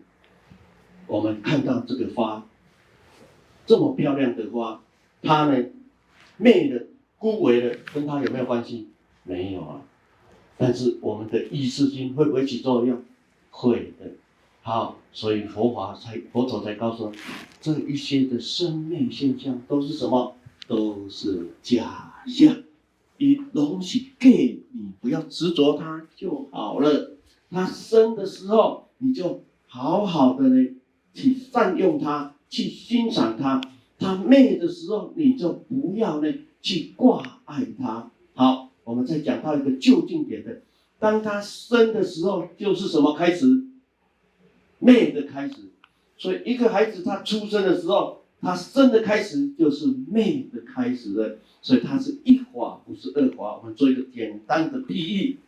[1.06, 2.46] 我们看到这个花，
[3.66, 4.82] 这么漂亮的花，
[5.22, 5.64] 它呢，
[6.36, 6.86] 灭了。
[7.18, 8.88] 枯萎了，跟它有没有关系？
[9.22, 9.82] 没有啊。
[10.58, 13.02] 但是我们的意识心会不会起作用？
[13.50, 14.12] 会的。
[14.62, 17.12] 好，所以佛法才佛陀才告诉，
[17.60, 20.34] 这一些的生命现象都是什么？
[20.66, 22.56] 都是假象。
[23.18, 27.16] 以东西给你，不要执着它就好了。
[27.50, 30.68] 它生的时候，你就好好的呢
[31.14, 33.60] 去善用它，去欣赏它。
[33.98, 36.30] 它灭的时候，你就不要呢
[36.66, 38.10] 去挂碍他。
[38.34, 40.62] 好，我们再讲到一个就近点的，
[40.98, 43.46] 当他生的时候，就是什么开始？
[44.80, 45.54] 灭的开始。
[46.18, 51.38] 所以一个孩子他出生的时候，他生的开始就是灭的开始了。
[51.62, 53.58] 所以他是一法，不是二法。
[53.58, 55.38] 我们做一个简单的譬喻。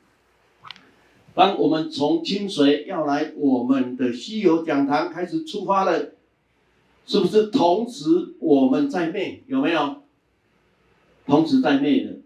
[1.35, 6.13] 当我们从清水要来我们的西游讲堂开始出发了，
[7.07, 9.43] 是不是同时我们在灭？
[9.49, 10.03] 有没有？
[11.29, 12.17] 同时在灭的。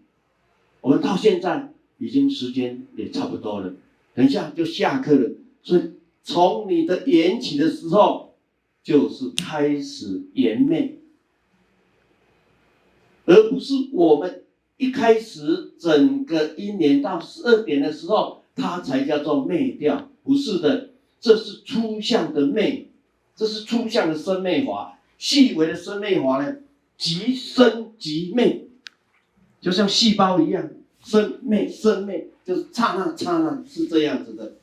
[0.81, 3.73] 我们到现在已经时间也差不多了，
[4.15, 5.29] 等一下就下课了。
[5.61, 5.91] 所以
[6.23, 8.33] 从你的缘起的时候，
[8.81, 10.97] 就是开始缘灭，
[13.25, 14.43] 而不是我们
[14.77, 18.39] 一开始整个一年到十二点的时候。
[18.55, 22.87] 它才叫做灭掉，不是的，这是初相的灭，
[23.35, 24.99] 这是初相的生灭法。
[25.17, 26.57] 细微的生灭法呢，
[26.95, 28.62] 即生即灭，
[29.63, 30.69] 就像细胞一样，
[31.01, 34.55] 生灭生灭，就是刹那刹那是这样子的。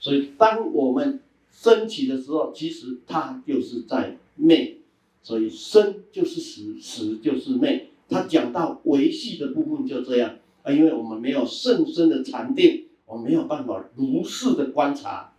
[0.00, 1.20] 所以，当我们
[1.52, 4.78] 升起的时候，其实它就是在灭。
[5.22, 7.88] 所以，生就是死，死就是灭。
[8.10, 12.86] 他讲到维系的部分就这样啊，因为我们没有甚深的禅定。
[13.06, 15.32] 我们没有办法如实的观察，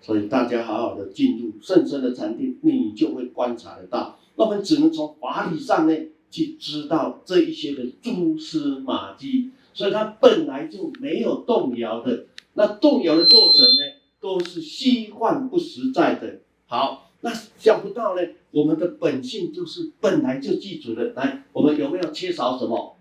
[0.00, 4.20] 所以大家好好的进入甚深的禅定，你就会观察得到。
[4.36, 5.96] 那我们只能从法理上呢
[6.32, 12.24] 去知道这一些的蛛丝马迹，所以它本来就没有动摇的。
[12.54, 13.82] 那动摇的过程呢，
[14.18, 16.40] 都是虚幻不实在的。
[16.66, 21.12] 好，那想不到呢，我们的本性就是本来就具足的。
[21.12, 22.96] 来，我们有没有缺少什么？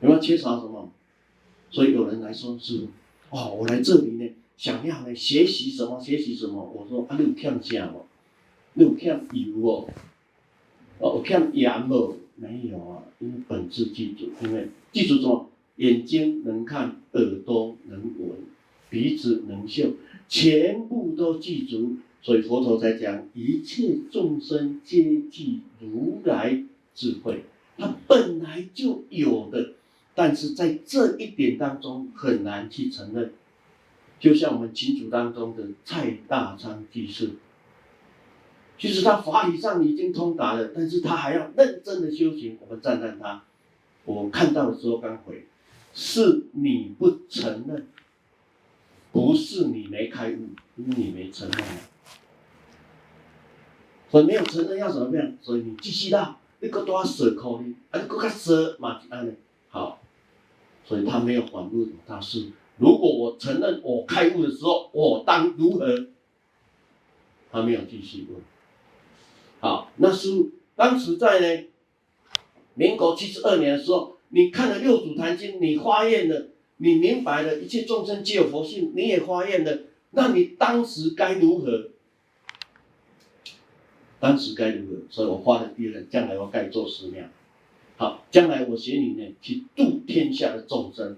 [0.00, 0.90] 有没有缺少什么？
[1.70, 2.86] 所以有人来说是，
[3.28, 6.00] 哦，我来这里呢，想要呢学习什么？
[6.00, 6.62] 学习什么？
[6.62, 8.06] 我说啊，你有欠啥哦？
[8.72, 9.88] 你有欠油哦？
[10.98, 12.16] 哦，有欠盐哦？
[12.36, 15.48] 没有啊，因为本质记住，因为记住什么？
[15.76, 18.30] 眼睛能看，耳朵能闻，
[18.90, 19.94] 鼻子能嗅，
[20.28, 21.96] 全部都记住。
[22.20, 27.44] 所以佛陀才讲，一切众生皆具如来智慧，
[27.76, 29.74] 它本来就有的。
[30.16, 33.32] 但是在这一点当中很难去承认，
[34.18, 37.34] 就像我们群组当中的蔡大昌居士，
[38.78, 42.56] 其实他法理上已经通达了，但是他还要认真的修行。
[42.60, 43.42] 我们赞叹他，
[44.04, 45.46] 我看到的时候刚回，
[45.92, 47.88] 是你不承认，
[49.10, 51.64] 不是你没开悟，因为你没承认。
[54.10, 55.32] 所以没有承认要怎么样？
[55.42, 57.74] 所以你继续啦，你搁多舍口呢？
[57.90, 59.02] 啊，你搁较舍嘛？
[59.10, 59.32] 安尼
[59.70, 60.00] 好。
[60.84, 66.06] 所以他没有反问，他是如果我承认我开悟的时候，我当如何？
[67.50, 68.40] 他没有继续问。
[69.60, 70.28] 好，那是
[70.76, 71.64] 当时在呢，
[72.74, 79.80] 民国七十二年的时候，你看了《六祖坛经》，你发愿了，你明白了一切众生皆有佛性，你也发愿了，
[80.12, 81.88] 那你当时该如何？
[84.20, 85.02] 当时该如何？
[85.10, 87.24] 所以我发了第二，将来我该做寺庙。
[87.96, 91.16] 好，将来我学你呢，去度天下的众生。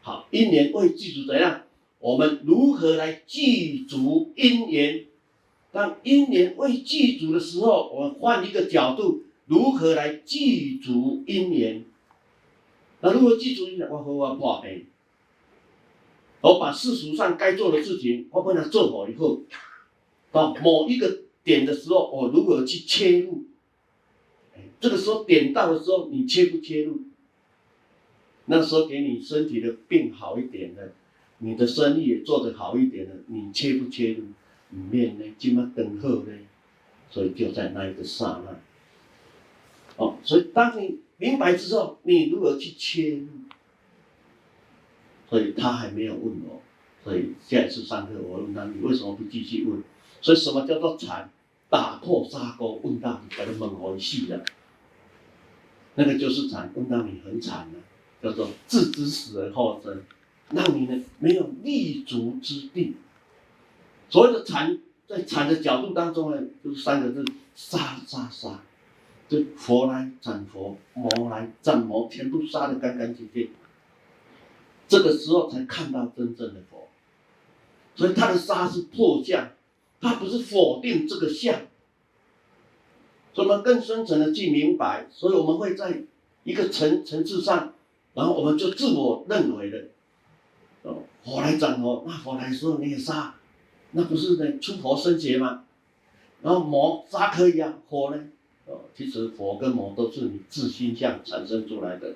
[0.00, 1.62] 好，因缘未具足怎样？
[1.98, 5.04] 我们如何来具足因缘？
[5.72, 11.84] 当因缘未具足的时候，我换一个角度，如何来具足因缘？
[13.00, 13.90] 那如何具足因缘？
[13.90, 14.84] 我好好破病，
[16.42, 19.40] 我把世俗上该做的事情，我把它做好以后，
[20.30, 23.44] 到某一个点的时候，我如何去切入？
[24.78, 27.00] 这个时候点到的时候，你切不切入？
[28.44, 30.92] 那时候给你身体的病好一点的，
[31.38, 34.24] 你的生意也做得好一点的，你切不切入？
[34.72, 36.32] 里面呢，怎么等候呢？
[37.10, 38.56] 所以就在那一个刹那。
[39.96, 43.28] 哦，所以当你明白之后，你如何去切入？
[45.28, 46.60] 所以他还没有问我，
[47.04, 49.82] 所以下一次上课我问他，你为什么不继续问？
[50.20, 51.30] 所以什么叫做禅？
[51.70, 54.44] 打破砂锅问到底，把它蒙回去了。
[55.94, 57.80] 那个就是禅，问到你很惨了，
[58.22, 60.02] 叫做置之死而后生，
[60.50, 62.96] 让你呢没有立足之地。
[64.12, 68.60] 所谓的禅，在禅的角度当中呢，就是三个字：杀杀杀。
[69.26, 73.48] 就佛来斩佛，魔来斩魔，全部杀得干干净净。
[74.86, 76.88] 这个时候才看到真正的佛。
[77.94, 79.48] 所以他的杀是破相，
[79.98, 81.62] 他不是否定这个相。
[83.32, 86.02] 所以我们更深层的去明白，所以我们会在
[86.44, 87.72] 一个层层次上，
[88.12, 89.86] 然后我们就自我认为的，
[90.82, 93.34] 哦，佛来斩佛，那佛来的时候你也杀，
[93.92, 95.64] 那不是呢出佛生劫吗？
[96.42, 98.22] 然后魔杀可以啊，火呢？
[98.66, 102.14] 哦，其实佛跟魔都是你自心相产生出来的，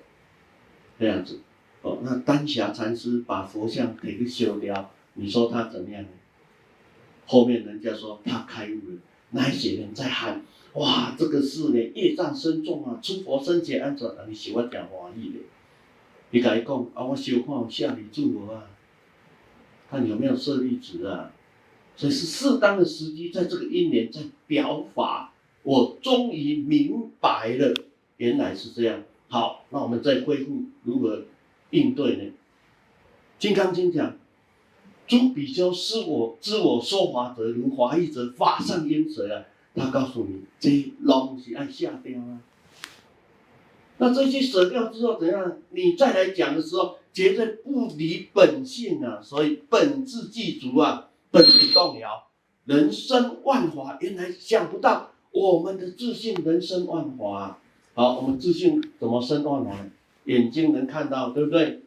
[0.99, 1.41] 这样子。
[1.83, 6.09] 哦，那丹霞禅师把佛像给个修掉，你说他怎么样呢？
[7.27, 8.99] 后面人家说他开悟了，
[9.31, 14.09] 那些人在喊，哇，这个是呢业障深重啊，出佛生劫安怎？
[14.29, 15.39] 你喜欢讲华语的，
[16.31, 18.71] 你跟他讲啊，我修看下你助我啊，
[19.89, 21.33] 看有没有舍利子啊。
[21.97, 25.33] 所以是适当的时机，在这个一年在表法，
[25.63, 27.75] 我终于明白了，
[28.19, 29.03] 原来是这样。
[29.29, 31.25] 好，那我们再恢复如何
[31.71, 32.23] 应对呢？
[33.39, 34.17] 《金刚经》讲，
[35.07, 39.45] 诸比丘是我知我说法者，如华义者，法上应舍啊。
[39.75, 42.41] 他告诉你，这东西按下掉啊。
[43.99, 45.59] 那这些舍掉之后怎样？
[45.71, 49.21] 你再来讲的时候，绝对不离本性啊。
[49.23, 51.06] 所以本自具足啊。
[51.37, 52.29] 本不动摇，
[52.65, 57.59] 人生万华，原来想不到我们的自信人生万华。
[57.93, 59.77] 好，我们自信怎么生万华？
[60.25, 61.83] 眼睛能看到，对不对？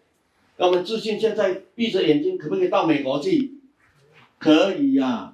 [0.57, 3.55] 那我们自信现在闭着眼睛，可不可以到美国去？
[4.37, 5.33] 可以呀、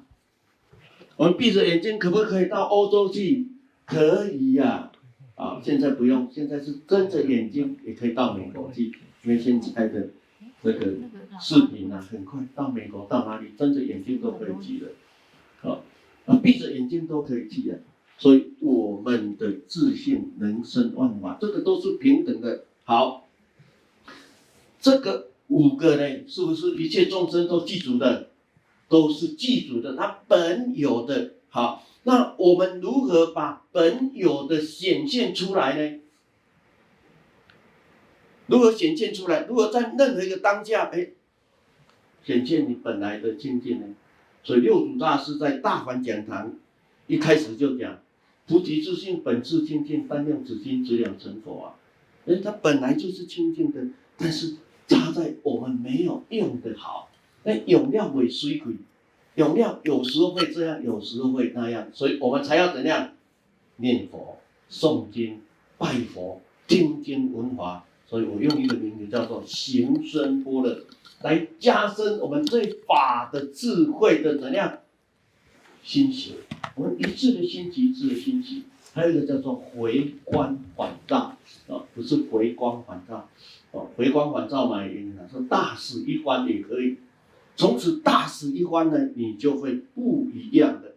[1.18, 3.50] 我们闭着眼睛，可不可以到欧洲去？
[3.86, 4.92] 可以呀、
[5.36, 5.58] 啊。
[5.58, 8.94] 啊，现在不用，现在是睁着眼睛也可以到美国去，
[9.24, 10.08] 因为现在的。
[10.64, 10.94] 这个
[11.40, 14.90] 视频啊，很快到美国到哪里，睁着眼睛都可以记了，
[15.70, 15.80] 啊，
[16.26, 17.78] 啊，闭着眼睛都可以记啊。
[18.18, 22.64] 所以我们的自信能生万法，这个都是平等的。
[22.84, 23.28] 好，
[24.80, 28.30] 这个五个呢，是不是一切众生都具足的？
[28.88, 31.34] 都是具足的，它本有的。
[31.50, 36.00] 好，那我们如何把本有的显现出来呢？
[38.48, 39.46] 如何显现出来？
[39.48, 41.10] 如何在任何一个当下，哎，
[42.24, 43.88] 显现你本来的清净呢？
[44.44, 46.54] 所以六祖大师在大凡讲堂
[47.08, 48.00] 一开始就讲：
[48.48, 51.76] 菩提自性本自清净，但用此心资粮成佛啊！
[52.28, 53.88] 哎，他本来就是清净的，
[54.18, 54.56] 但是
[54.88, 57.10] 差在我们没有用的好。
[57.44, 58.74] 哎，有量为水鬼，
[59.36, 63.14] 有量有时候会这样，有时候会那样，所以我们才要怎样
[63.78, 64.38] 念佛、
[64.70, 65.42] 诵经、
[65.78, 67.85] 拜佛、听经闻法。
[68.08, 70.78] 所以我用一个名字叫做行深般若，
[71.24, 74.80] 来加深我们对法的智慧的怎样
[75.82, 76.36] 欣喜。
[76.76, 78.64] 我们一致的欣喜，一致的欣喜。
[78.94, 81.36] 还有一个叫做回光返照
[81.68, 83.28] 啊，不是回光返照
[83.72, 86.98] 哦，回光返照嘛，原因说大使一番也可以。
[87.56, 90.94] 从此大使一番呢，你就会不一样的。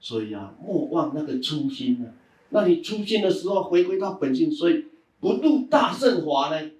[0.00, 2.12] 所以啊，莫忘那个初心啊。
[2.50, 4.84] 那你初心的时候，回归到本性，所以。
[5.22, 6.70] 不入大圣法呢，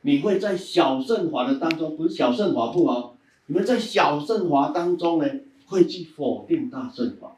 [0.00, 3.16] 你会在小圣法的当中，不是小圣法不好，
[3.46, 5.30] 你们在小圣法当中呢，
[5.68, 7.36] 会去否定大圣法。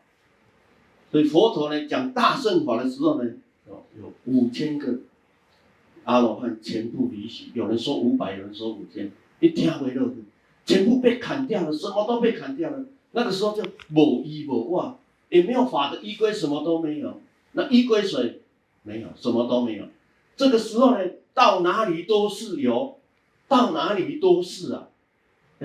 [1.12, 3.30] 所以佛陀呢讲大圣法的时候呢，
[3.68, 5.00] 有有五千个
[6.04, 10.10] 阿罗汉全部离席，有人说五百，有人说五千，一听为乐，
[10.64, 12.86] 全部被砍掉了，什么都被砍掉了。
[13.12, 13.62] 那个时候就
[13.94, 17.20] 无依无靠，也没有法的依归，什么都没有。
[17.52, 18.40] 那依归谁？
[18.84, 19.84] 没有，什么都没有。
[20.40, 22.98] 这个时候呢，到哪里都是有，
[23.46, 24.88] 到哪里都是啊，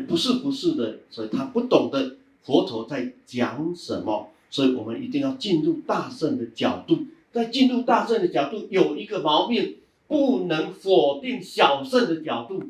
[0.06, 9.78] 不是不是的，所以他不懂得佛陀在讲什么，所以我们一定要进入大圣的角度，在进入大圣的角度有一个毛病，
[10.10, 12.62] 不能否定小圣的角度。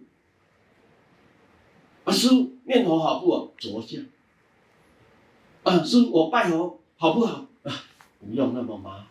[2.03, 3.47] 啊，师父念佛好不好？
[3.57, 4.05] 着相。
[5.63, 7.47] 啊，师父我拜佛好不好？
[7.63, 7.73] 啊，
[8.19, 9.07] 不用那么麻烦。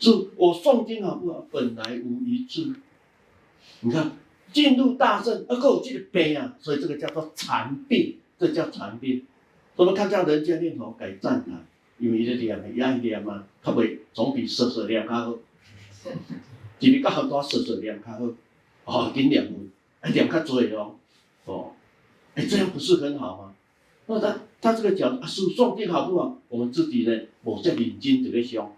[0.00, 1.46] 是我诵经好不好？
[1.52, 2.74] 本来无一字。
[3.82, 4.12] 你看
[4.52, 9.26] 进入大圣，而够这个悲啊，所以这个叫做禅病，这叫禅病。
[9.76, 11.52] 我们看这样人家念佛改赞他，
[11.98, 15.38] 因为一个念，一样念嘛，它会总比说说念较好。
[16.78, 18.24] 今日刚好多说说念较好，
[18.86, 19.54] 哦，紧念佛，
[20.00, 20.96] 哎，念较多哦，
[21.44, 21.72] 哦，
[22.34, 23.54] 哎，这样不是很好吗？
[24.06, 26.38] 那他他这个讲啊，是诵经好不好？
[26.48, 28.72] 我们自己呢，我在认真这个想。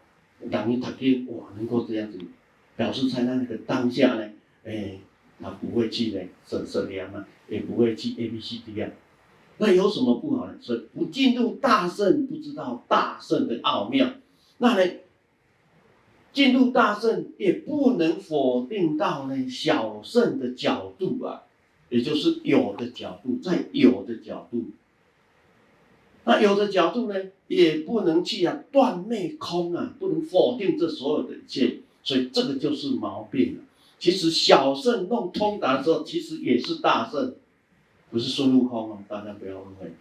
[0.51, 2.19] 让你读经哇，能够这样子，
[2.77, 4.31] 表示在那个当下呢，
[4.65, 4.99] 哎，
[5.41, 8.91] 他不会去呢，省省量啊，也不会去 A B C D 啊，
[9.59, 10.55] 那有什么不好呢？
[10.61, 14.11] 所以不进入大圣，不知道大圣的奥妙，
[14.59, 14.93] 那呢，
[16.33, 21.43] 进入大圣也不能否定到呢小圣的角度啊，
[21.89, 24.65] 也就是有的角度，在有的角度。
[26.25, 27.17] 那有的角度呢，
[27.49, 33.63] 也不能去啊断灭空啊，不能否定这所有的一切，所以这个就是毛病了。
[33.99, 37.35] 其实小乘弄通达的时候，其实也是大乘，
[38.11, 39.93] 不是孙悟空啊，大家不要误会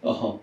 [0.00, 0.40] 哦。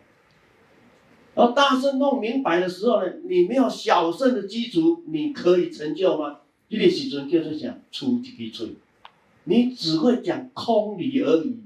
[1.34, 6.40] 然后大圣弄明白的时候呢，你没有小圣的基础，你可以成就吗？
[6.70, 8.76] 这个时阵叫做讲出一支嘴，
[9.46, 11.58] 你只会讲空理而已，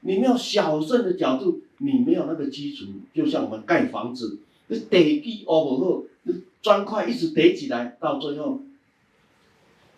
[0.00, 8.60] 你没有小圣的角度，你没有那个基础，就像我们盖房子，你地基挖不好，你砖块一直叠起来，到最后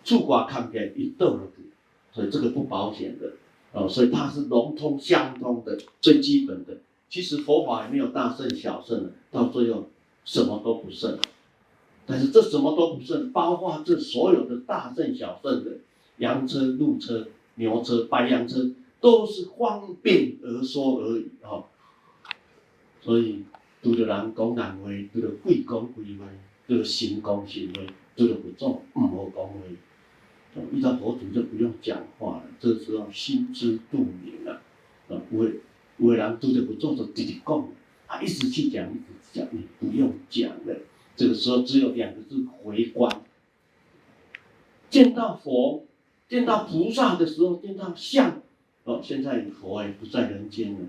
[0.05, 1.41] 触刮看不见，一倒了，
[2.13, 3.33] 所以这个不保险的
[3.73, 6.79] 哦，所以它是融通相通的，最基本的。
[7.11, 9.89] 其实佛法也没有大圣小圣的，到最后
[10.25, 11.19] 什么都不剩。
[12.07, 15.79] 但是这什么都不剩，包括这所有的大圣小圣的
[16.19, 17.27] 羊车、鹿车、
[17.57, 18.71] 牛车、白羊车，
[19.01, 21.65] 都是方便而说而已哦。
[23.05, 23.45] 所以，
[23.83, 26.27] 拄着人讲人话，拄着鬼讲鬼话，
[26.69, 27.83] 拄着神讲神话，
[28.15, 29.55] 拄着佛祖唔好讲话。
[30.71, 34.61] 遇到佛祖就不用讲话了，这时候心知肚明了。
[35.09, 35.61] 啊，为
[35.97, 37.69] 有的人拄着佛祖就直直讲，
[38.07, 40.77] 他一直去讲，一直讲，你不用讲了。
[41.17, 43.21] 这个时候只有两个字：回观。
[44.91, 45.85] 见到佛、
[46.29, 48.43] 见到菩萨的时候，见到相，
[48.85, 50.81] 哦，现在佛也不在人间了。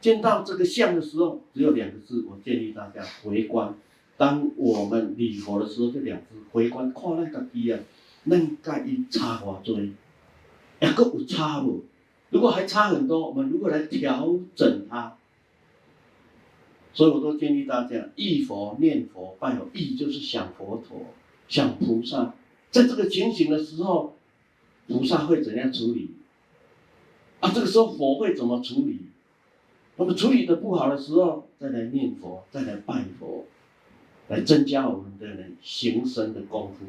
[0.00, 3.74] 见到这个相的时候，只有两个字，我建议大家回观。
[4.16, 7.78] 当我们礼佛的时候，这两个字回观，看那个机啊，
[8.26, 9.78] 恁甲伊差偌多，
[10.80, 11.84] 还佫有差无？
[12.30, 15.16] 如果还差很多，我们如何来调整它？
[16.92, 21.06] 所以我都建议大家，忆佛念佛拜佛，忆就是想佛陀，
[21.48, 22.34] 想菩萨。
[22.70, 24.16] 在这个情形的时候，
[24.86, 26.10] 菩萨会怎样处理？
[27.40, 28.98] 啊，这个时候佛会怎么处理？
[30.00, 33.44] 那么处理的不好的时候，再来念佛，再来拜佛，
[34.28, 36.86] 来增加我们的人行深的功夫。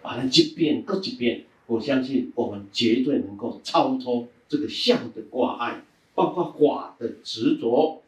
[0.00, 5.84] 把它一遍各一遍，我相信我们绝对能够超脱这个相的挂碍，
[6.14, 8.00] 包括法的执着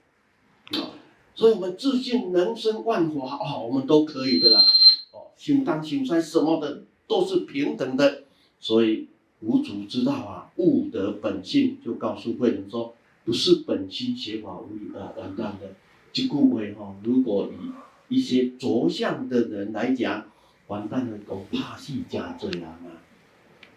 [0.70, 0.96] 啊。
[1.34, 4.64] 所以，我们自信能生万法，哦，我们都可以的啦。
[5.12, 8.22] 哦，心当心衰什么的都是平等的。
[8.58, 9.08] 所以，
[9.40, 12.94] 五祖知道啊，悟得本性，就告诉慧能说
[13.28, 15.74] ：“不是本心邪法无异啊，完蛋的。”
[16.14, 20.24] 这句话哈，如果以一些着相的人来讲，
[20.68, 22.88] 完蛋了，都怕是加这样啊。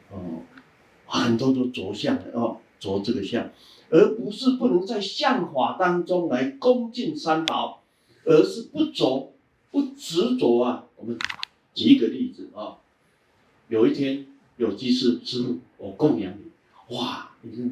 [0.10, 0.44] 哦，
[1.06, 3.50] 很多都着相的哦，着这个相。
[3.90, 7.84] 而不是不能在相法当中来恭敬三宝，
[8.24, 9.34] 而是不着
[9.70, 10.86] 不执着啊。
[10.96, 11.20] 我们
[11.74, 12.78] 举一个例子啊，
[13.68, 14.26] 有一天
[14.56, 17.70] 有居士师父，我供养你，哇，你是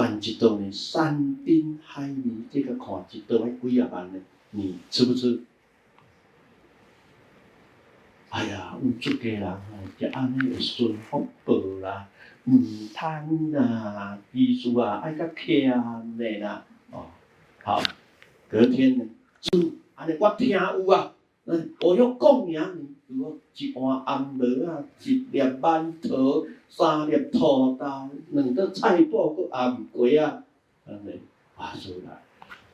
[0.00, 4.18] 办一道呢，山珍海味，这个看一道要几啊万呢？
[4.52, 5.42] 你吃不吃？
[8.30, 9.60] 哎呀，我们出家人啊，
[9.98, 12.08] 就安尼会顺福报啦。
[12.44, 12.56] 唔
[12.94, 15.70] 通啦，医术啊，爱较欠
[16.16, 17.04] 的啦，哦，
[17.62, 17.82] 好，
[18.48, 19.04] 隔天呢，
[19.42, 21.12] 就安尼我听有啊，
[21.44, 22.70] 嗯，我要讲呀，
[23.08, 30.44] 如果一碗馅馍啊，一粒馒头，三粒土豆，两个菜脯搁馅鸡啊，
[30.86, 31.20] 安尼，
[31.56, 32.22] 啊，出来，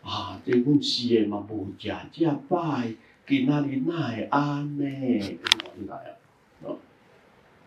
[0.02, 2.82] 啊，这阮死的嘛无食这饱，
[3.26, 5.18] 今仔日哪会安尼？
[5.18, 6.12] 出来啊，
[6.62, 6.76] 哦。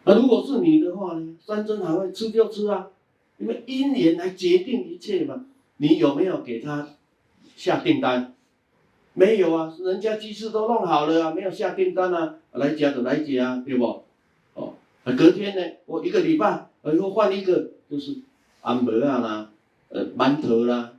[0.06, 1.36] 那如果是你的话呢？
[1.42, 2.88] 山珍海味吃就吃啊，
[3.40, 5.46] 因为因缘来决定一切嘛。
[5.78, 6.90] 你有没有给他
[7.56, 8.36] 下订单？
[9.14, 14.04] 没有啊，人家鸡翅都弄好了啊，没有下订单啊，来夹就来夹啊，对不？
[15.16, 18.14] 隔天呢，我一个礼拜，我又换一个，就是
[18.64, 19.49] 馅馍啊啦，
[19.89, 20.93] 呃，馒头啦，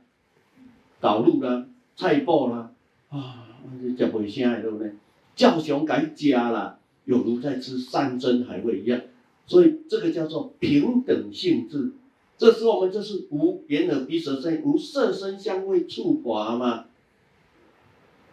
[0.99, 2.71] 导入啦，菜脯啦，
[3.09, 3.47] 啊，
[3.81, 4.93] 这吃袂下对不对？
[5.35, 6.77] 照常该吃啦。
[7.05, 9.01] 有如在吃山珍海味一样，
[9.47, 11.93] 所以这个叫做平等性质。
[12.37, 16.85] 这是我们这是无眼耳鼻舌身，无色声香味触法嘛。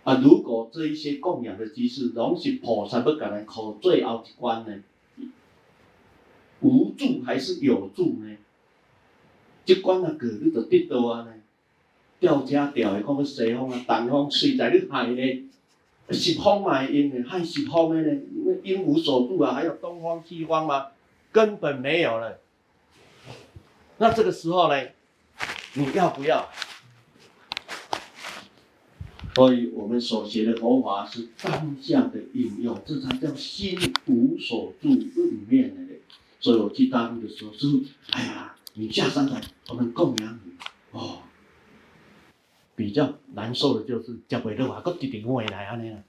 [0.05, 4.83] 啊，如果这一些供养的机士，拢是菩萨不敢来考最后一关呢？
[6.61, 8.37] 无助还是有助呢？
[9.65, 11.35] 这关啊，过你就得到啊呢？
[12.21, 15.45] 掉家掉的，讲西方啊，东方随在你海呢？
[16.11, 18.21] 十方嘛因呢，还十方的呢？
[18.35, 20.87] 因为因无所住啊，还有东方西方吗？
[21.31, 22.41] 根本没有了。
[23.99, 24.83] 那这个时候呢，
[25.75, 26.49] 你要不要？
[29.35, 35.88] 所以我们所学的佛法是当下的应用，这才叫心无所住里面呢。
[36.41, 40.53] 所以我去大陆的时候，师父，哎呀，你下山来，我们供养你
[40.93, 41.23] 哦。
[42.77, 46.01] 比较难受的就是食袂落啊，搁直直换来安尼啦。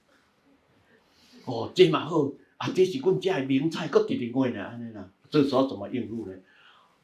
[1.44, 5.10] 哦，这嘛好，啊，这是阮家的名菜，搁直直换来安尼啦。
[5.28, 6.34] 这个时候怎么应付呢？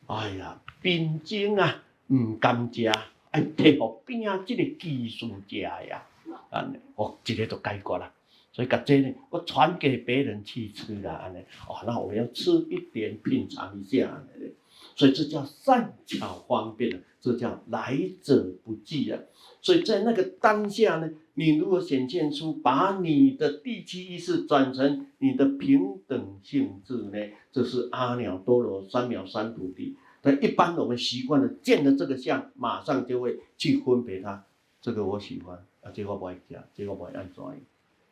[0.07, 2.87] 哎呀，冰晶啊，唔甘食，
[3.33, 6.07] 爱摕互边啊，即个技术食呀，
[6.51, 8.13] 安尼，哦，一个就解决啦。
[8.57, 14.51] 所以，甲这呢，我传给别人去吃啦，安尼，哦，那我要吃一点，品尝一下，安尼。
[14.95, 19.21] 所以这叫善巧方便，这叫来者不拒啊。
[19.61, 27.19] 所以在那个当下呢，你如果显现出把你的第七意识转成你的平等性质呢，
[27.53, 29.97] 这是阿耨多罗三藐三菩提。
[30.23, 34.43] 但一般我们习惯了见了这个相，马上就会去分别它，
[34.81, 37.45] 这个我喜欢，啊，这个我不爱讲，这个我不爱安怎，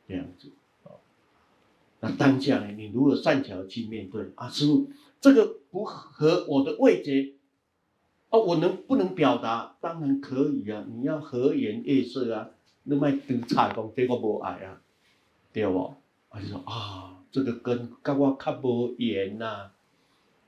[0.07, 0.51] 这样子。
[2.01, 4.49] 那当下呢，你如何善巧去面对啊？
[4.49, 4.91] 师父，
[5.21, 7.33] 这个不合我的味觉，
[8.29, 9.77] 哦，我能不能表达？
[9.81, 12.51] 当然可以啊，你要和颜悦色啊，
[12.83, 14.83] 那么独差讲，这个不爱啊，
[15.53, 15.95] 对不？
[16.29, 19.71] 我就说啊，这个跟跟我较无缘呐，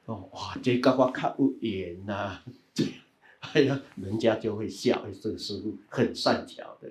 [0.05, 2.43] 哦哇，这跟我较有缘呐，
[2.75, 2.93] 这样，
[3.41, 6.91] 哎呀，人家就会笑，这个师父很善巧的，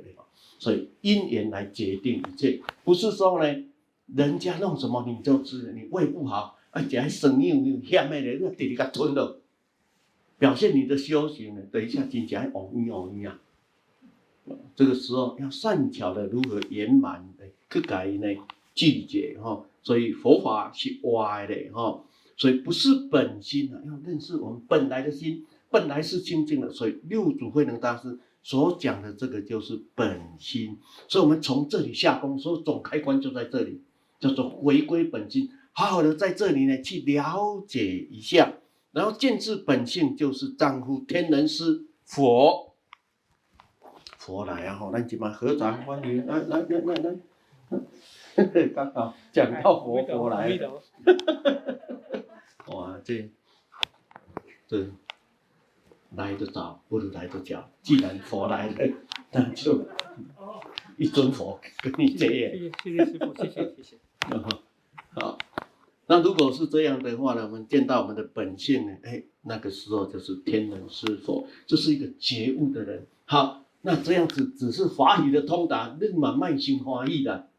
[0.59, 3.65] 所以因缘来决定一切，不是说呢。
[4.15, 9.41] 人家弄什么你就吃，你胃不好，而且还生硬硬，下面的那直直给吞了，
[10.37, 11.61] 表现你的修行呢？
[11.71, 13.39] 等一下听起来哦一哦一啊，
[14.75, 18.27] 这个时候要善巧的如何圆满的去改呢？
[18.75, 22.03] 拒绝哈，所以佛法是歪的哈，
[22.37, 33.81] 所以不是本心啊，要认识我们本来的心，本来是清净的，所以六祖慧能大师所讲的这个就是本心，所以我们从这里下功，所以总开关就在这里。
[34.17, 38.53] 叫做回归本心，好好的在这里呢去了解一下，
[38.91, 42.73] 然后见自本性就是丈夫天人师佛，
[44.17, 44.75] 佛来啊！
[44.75, 47.15] 好，那你们合掌欢迎，来来来来
[48.35, 50.81] 来，刚好讲到佛佛来了，
[52.67, 53.29] 哇，这
[54.65, 54.87] 这
[56.15, 58.93] 来得早不如来得巧，既然佛来了，
[59.31, 59.87] 那就
[60.97, 62.71] 一尊佛跟你结缘。
[62.83, 63.97] 谢谢师傅，谢谢谢谢。
[65.13, 65.37] 好，
[66.07, 73.07] 那如果是这样的话呢，我们见到我们的本性呢，哎，那个时候就是天人师佛，这是一个觉悟的人。
[73.25, 77.49] 好，那这样子只是法理的通达，另满慢性华义的，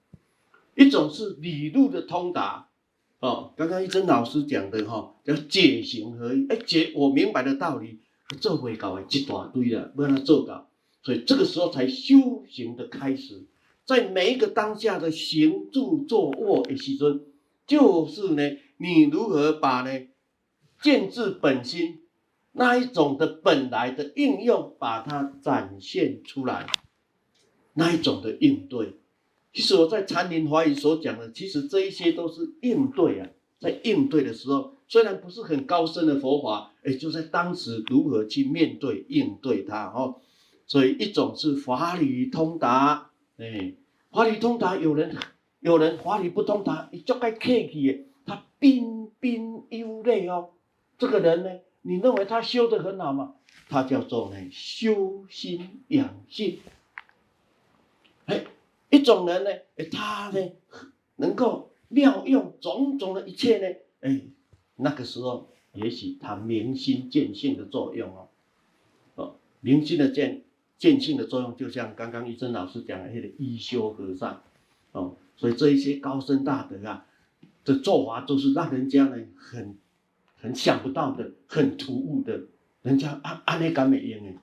[0.75, 2.69] 一种是理路的通达。
[3.19, 7.99] 哦，刚刚一真老师讲的哈，叫解行合一，哎，解我明白的道理，
[8.35, 10.69] 做会搞一大堆的，不让他做搞，
[11.03, 13.47] 所以这个时候才修行的开始。
[13.85, 17.21] 在每一个当下的行住坐卧的时阵，
[17.67, 20.07] 就是呢，你如何把呢
[20.83, 22.01] 见自本心
[22.51, 26.67] 那一种的本来的应用，把它展现出来，
[27.75, 28.97] 那一种的应对。
[29.53, 33.29] 其实我在禅林华语所讲的，其实这一些都是应对啊，
[33.61, 40.21] 在应对的时候，虽然不是很高深的佛法，哎，就在当时如何去面对应对它哦。
[40.67, 43.11] 所以一种是法理通达。
[43.39, 43.75] 哎，
[44.11, 45.17] 法理通达，有人
[45.61, 50.51] 有人法理不通达，你就该客气，他彬彬有礼哦。
[50.99, 51.51] 这个人呢，
[51.83, 53.35] 你认为他修得很好吗？
[53.69, 56.61] 他叫做呢修心养性。
[58.27, 58.45] 哎，
[58.91, 60.53] 一种人呢，哎，他呢
[61.17, 64.21] 能够妙用种种的一切呢，哎，
[64.77, 68.29] 那个时候也许他明心见性的作用哦，
[69.15, 70.43] 哦，明心的见。
[70.79, 74.43] 见性的作用，就像刚刚一真老师讲的那个一休和尚，
[74.93, 77.07] 哦，所以这一些高深大德啊，
[77.65, 79.79] 的做法都是让人家呢很
[80.37, 82.43] 很想不到的，很突兀的，
[82.83, 84.39] 人家啊啊那敢没用呢，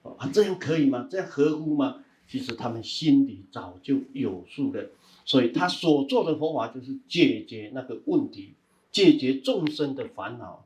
[0.00, 1.06] 哦啊这样可以吗？
[1.10, 2.02] 这样合乎吗？
[2.26, 4.88] 其实他们心里早就有数的，
[5.26, 8.54] 所以他所做的佛法就是解决那个问题，
[8.96, 10.64] 解决众生的烦恼。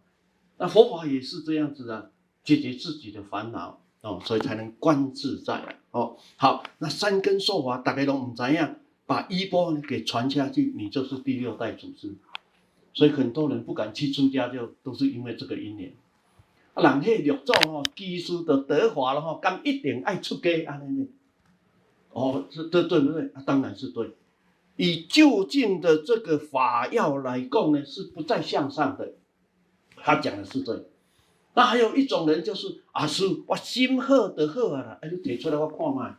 [0.57, 2.13] 那佛法也是这样子啊，
[2.45, 3.81] 解决自己的烦恼。
[4.03, 6.17] 哦，所以才能观自在哦。
[6.37, 12.15] 好，那三根受法大概都唔知样，把衣钵给传下去，你就是第六代祖师。
[12.95, 15.93] 所以很多人不敢去出家，就都是因为这个因缘。
[16.75, 21.09] 啊，人迄六祖哦，基础的得法了哈，敢一定爱出家安尼呢？
[22.11, 23.25] 哦，是对对不对？
[23.35, 24.13] 啊，当然是对。
[24.81, 29.13] 以就近的这个法要来供呢，是不再向上的。
[29.95, 30.83] 他讲的是这样。
[31.53, 36.17] 那还有一种人就是啊，是我心好得好啊啦，哎，你提出来我看嘛，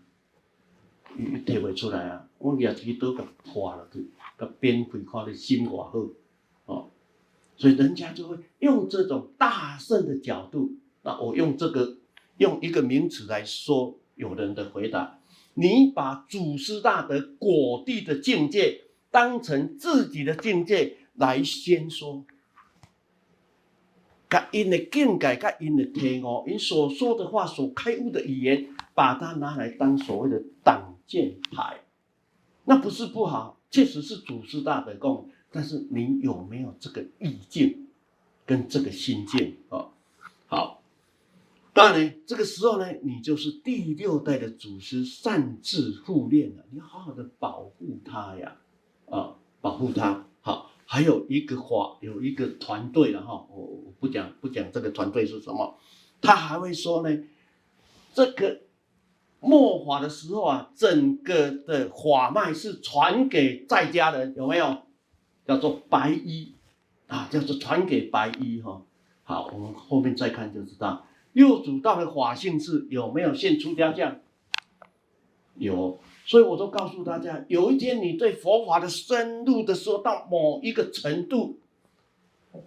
[1.16, 6.00] 你提不出来啊，我举起刀给破了，去，给边开看你心多好，
[6.72, 6.92] 哦，
[7.58, 11.98] 所以人家就会用这种大圣的角度，那我用这个
[12.38, 15.18] 用一个名词来说，有人的回答，
[15.54, 22.26] 你把祖师大德果地的境界当成自己的境界来先说。
[24.30, 31.82] 把因的境界、甲因的天悟、因所说的话、所开悟的语言，把它拿来当所谓的挡箭牌，
[32.64, 35.30] 那不是不好，确实是祖师大德共。
[35.52, 37.90] 但是你有没有这个意境
[38.46, 39.90] 跟这个心境啊？
[40.48, 40.81] 好，
[41.74, 48.58] 当然呢，这个时候呢，你就是第六代的祖师擅自护念了，你要好好的保护他呀，
[49.10, 50.26] 啊，保护他。
[50.42, 55.78] 好，还有一个法，有一个团队了哈，我我不讲不讲这个团队是什么，
[56.20, 57.24] 他还会说呢，
[58.14, 58.62] 这个
[59.40, 64.84] 末法的时候啊，整个的法脉是传给在家人，有没有？
[65.44, 66.54] 叫做白衣
[67.08, 68.82] 啊，叫做传给白衣哈。
[69.24, 74.20] 好，我们后面再看就知道，六祖道的法性是有没有现出家相？
[75.56, 81.60] 有，所以我都告诉大家，有一天你对佛法的深入的时候，到某一个程度，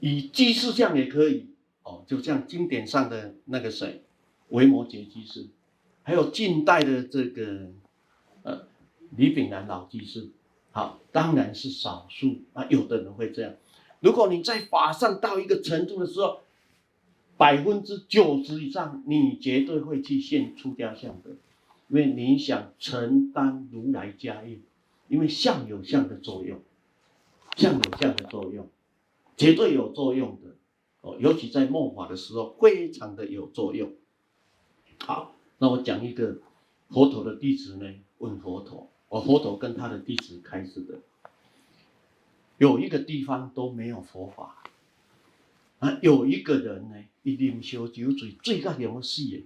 [0.00, 1.48] 以居士相也可以
[1.82, 4.02] 哦，就像经典上的那个谁，
[4.50, 5.46] 维摩诘居士，
[6.02, 7.70] 还有近代的这个
[8.42, 8.62] 呃
[9.16, 10.30] 李炳南老居士。
[10.70, 13.54] 好，当然是少数啊，有的人会这样。
[14.00, 16.40] 如果你在法上到一个程度的时候，
[17.36, 21.30] 百分之九十以上，你绝对会去现出家相的，
[21.88, 24.60] 因为你想承担如来家业，
[25.08, 26.60] 因为相有相的作用，
[27.56, 28.68] 相有相的作用，
[29.36, 30.50] 绝对有作用的
[31.00, 33.92] 哦，尤其在末法的时候，非常的有作用。
[34.98, 36.38] 好，那我讲一个
[36.88, 38.88] 佛陀的弟子呢，问佛陀。
[39.10, 40.98] 我佛陀跟他的弟子开始的，
[42.58, 44.64] 有一个地方都没有佛法，
[46.02, 49.44] 有一个人呢，一啉烧酒醉，醉到什么事？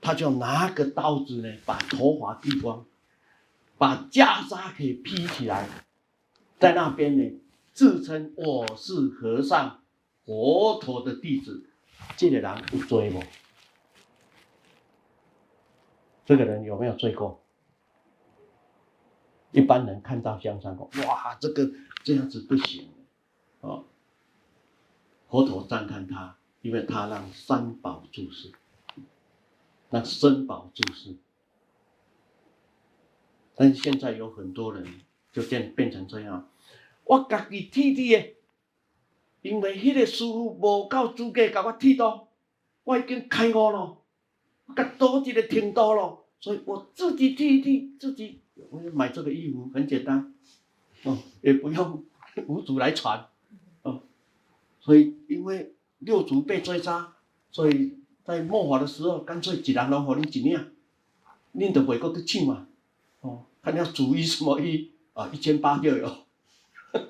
[0.00, 2.84] 他就拿个刀子呢，把头发剃光，
[3.78, 5.68] 把袈裟给披起来，
[6.58, 7.40] 在那边呢，
[7.72, 9.80] 自称我是和尚，
[10.24, 11.66] 佛陀的弟子。
[12.16, 13.22] 这个人有罪不？
[16.26, 17.40] 这个人有没有罪过？
[19.52, 21.70] 一般人看到香山讲，哇，这个
[22.02, 22.88] 这样子不行，
[23.60, 23.84] 哦，
[25.34, 28.52] 佛陀赞叹他，因为他让三宝住世，
[29.90, 31.16] 让僧宝住世。
[33.56, 34.86] 但是现在有很多人
[35.32, 36.48] 就变变成这样，
[37.02, 38.36] 我家己剃剃的，
[39.42, 42.28] 因为迄个师傅无够资格甲我剃刀，
[42.84, 43.96] 我已经开悟了，
[44.76, 48.40] 甲多一个程度了，所以我自己剃剃，自己。
[48.70, 50.32] 我买这个衣服很简单，
[51.02, 52.04] 哦，也不用
[52.46, 53.26] 五祖来传，
[54.84, 57.14] 所以因为六祖被追杀，
[57.50, 60.72] 所以在末法的时候，干脆一人拢给你一领，
[61.54, 62.66] 恁就袂阁去抢嘛，
[63.22, 66.14] 哦，看要主衣什么衣啊，一千八就有，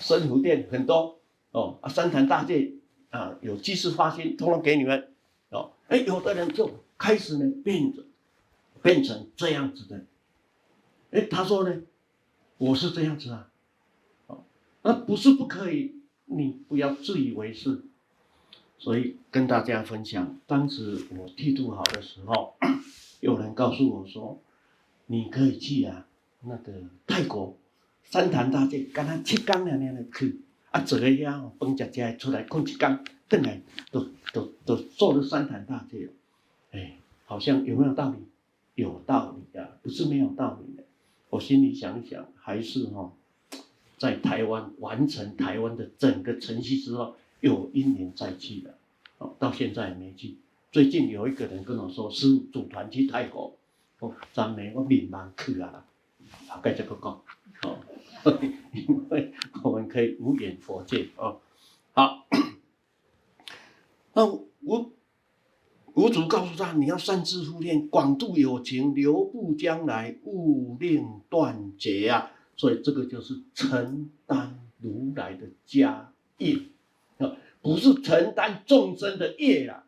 [0.00, 1.20] 生福殿很多，
[1.52, 2.72] 哦，啊，三坛大戒
[3.10, 5.12] 啊，有济世发心，通通给你们，
[5.50, 6.68] 哦，哎，有的人就
[6.98, 8.02] 开始呢变着，
[8.82, 10.04] 变成这样子的。
[11.12, 11.82] 哎，他说呢，
[12.58, 13.48] 我是这样子啊，
[14.26, 14.42] 哦，
[14.82, 16.01] 那不是不可以，
[16.36, 17.82] 你不要自以为是。
[18.78, 22.54] 所以跟大家分享，当时我剃度好的时候，
[23.20, 24.40] 有人告诉我说，
[25.06, 26.08] 你可以去啊，
[26.40, 26.72] 那个
[27.06, 27.56] 泰国
[28.02, 30.40] 三坛大戒，跟他七天两天的去，
[30.72, 33.62] 啊，坐个遐饭食食出来困一天，回来
[33.92, 36.08] 都都都做了三坛大戒，
[36.72, 38.16] 哎，好像有没有道理？
[38.74, 40.82] 有道理啊，不是没有道理的。
[41.30, 43.12] 我心里想想，还是哈，
[44.02, 48.76] 在台湾完成台湾的整个程序之后，有一年再去的，
[49.18, 50.38] 哦，到现在也没去。
[50.72, 53.56] 最近有一个人跟我说，师父组团去泰国，
[54.00, 55.86] 哦，咱们我迷茫去啊，
[56.48, 57.22] 大概这个讲，
[57.62, 57.78] 哦，
[58.74, 59.32] 因为
[59.62, 61.40] 我们可以无远弗届哦，
[61.92, 62.26] 好，
[64.14, 64.90] 那我。
[65.94, 72.30] 五祖告诉他：“你要善自护念，广度有情，留步将来，勿令断绝啊！
[72.62, 76.56] 所以这个就是承担如来的家业
[77.18, 79.84] 啊，不是承担众生的业啊。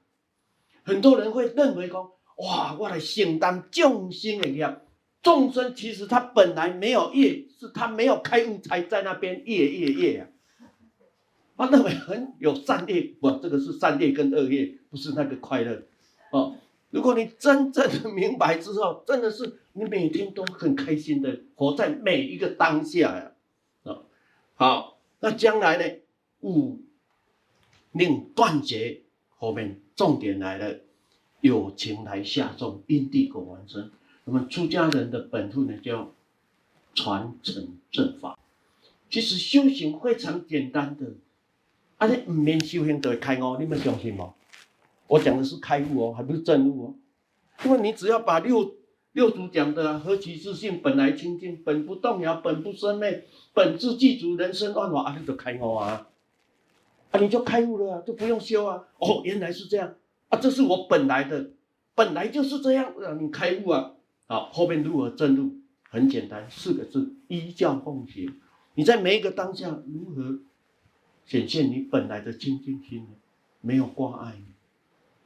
[0.82, 4.76] 很多人会认为说：哇，我来承担众生的业，
[5.22, 10.26] 众生其实他本来没有业，是他没有开悟才在那边业业业啊。
[11.56, 15.80] 他认为很有善业，不，这个是善业跟恶业，不是那个快乐。”
[16.32, 16.56] 哦，
[16.94, 23.32] 如果你真正的明白之后，真的是你每天都很开心的活在每一个当下呀，
[23.82, 24.04] 啊、哦，
[24.54, 25.96] 好，那将来呢？
[26.42, 26.78] 勿
[27.90, 29.00] 令断绝，
[29.36, 30.78] 后面重点来了，
[31.40, 33.90] 有情来下种，因地果完成。
[34.24, 36.12] 那么出家人的本分呢，叫
[36.94, 38.38] 传承正法。
[39.10, 41.14] 其实修行非常简单的，
[41.98, 44.32] 而且唔免修行就会开悟，你们相信吗？
[45.06, 46.94] 我讲的是开悟哦，还不是证悟哦。
[47.64, 48.74] 因为你只要把六
[49.12, 56.08] 六祖讲的、“何其自性，本来清净，本不动摇，本不生灭，本自具足，人生万法”，啊，你就开悟啊，
[57.10, 58.84] 啊，你就开悟了、啊，就不用修啊。
[58.98, 59.94] 哦，原来是这样
[60.28, 61.50] 啊，这是我本来的，
[61.94, 63.92] 本来就是这样，让你开悟啊。
[64.26, 65.56] 好，后面如何证悟？
[65.88, 68.40] 很简单，四个字：依教奉行。
[68.74, 70.40] 你在每一个当下如何
[71.24, 73.10] 显现你本来的清净心呢？
[73.60, 74.34] 没有挂碍，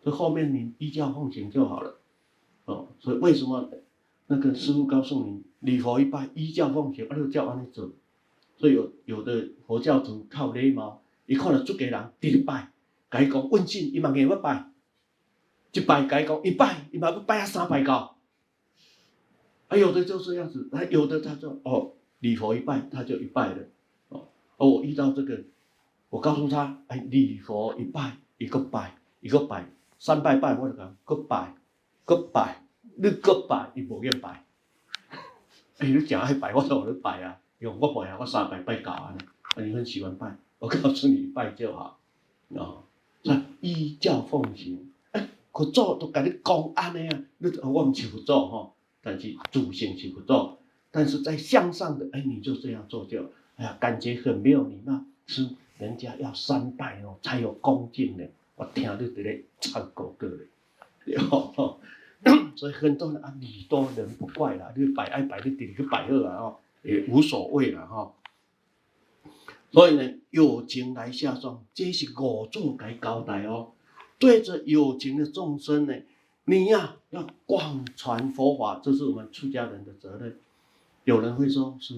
[0.02, 1.98] 这后面你依教奉行就好了。
[2.64, 3.70] 哦，所以为什么
[4.26, 7.90] 那个师父告诉你礼佛一拜，依教奉行，啊，就照安尼走。
[8.56, 12.70] 所以有有的佛教徒靠礼貌，一看到出家人第一拜，
[13.10, 14.70] 甲伊讲问讯，伊嘛硬要拜，
[15.72, 18.16] 一拜甲伊讲一拜，伊嘛要拜啊三拜高。
[19.68, 23.64] 啊，有的就这样子，啊，有的他说哦，礼佛一拜，他就一拜了。
[24.08, 24.26] 哦，
[24.56, 25.44] 而我遇到这个，
[26.10, 31.54] 我告诉他，哎，礼佛一拜，一个拜，一个拜，三拜拜，我就讲，个拜。
[32.04, 32.62] 个拜，
[32.96, 34.44] 你个拜，伊无愿拜。
[35.78, 39.14] 哎，你讲爱拜，我说我拜啊，用我拜啊，我三拜拜够啊。
[39.54, 41.98] 啊，你很喜欢拜，我告诉你，拜就好。
[42.48, 42.84] 哦，
[43.24, 50.56] 那依教奉行，哎，佛祖都跟你讲安尼啊，你我唔是佛祖吼，但是祖先是佛祖，
[50.90, 58.30] 但是在向上的，哎，你就这样做就，哎呀，感觉很没有礼貌，是人家要三拜哦，才有恭敬的。
[58.58, 60.46] 我听你在咧唱国歌嘞，
[61.06, 61.80] 对吼。
[62.56, 68.12] 所以很多人啊，礼多人不怪啦，你摆爱摆你顶去摆二啊，哦，也无所谓了哈。
[69.70, 73.70] 所以呢，有情来下庄，这是五祖该交代哦。
[74.18, 75.94] 对着有情的众生呢，
[76.46, 80.36] 你呀、啊、要广传佛法，这是我们出家人的责任。
[81.04, 81.94] 有人会说是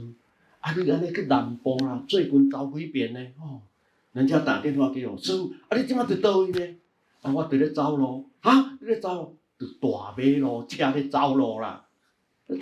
[0.60, 3.26] 啊，你安尼去南部啦，最近走几遍呢？
[3.40, 3.62] 哦，
[4.12, 5.32] 人家打电话给我，师
[5.68, 6.76] 啊，你今麦在倒位呢？
[7.22, 9.36] 啊，我在咧走路，啊，你在走。
[9.78, 11.86] 大马路车在走路啦，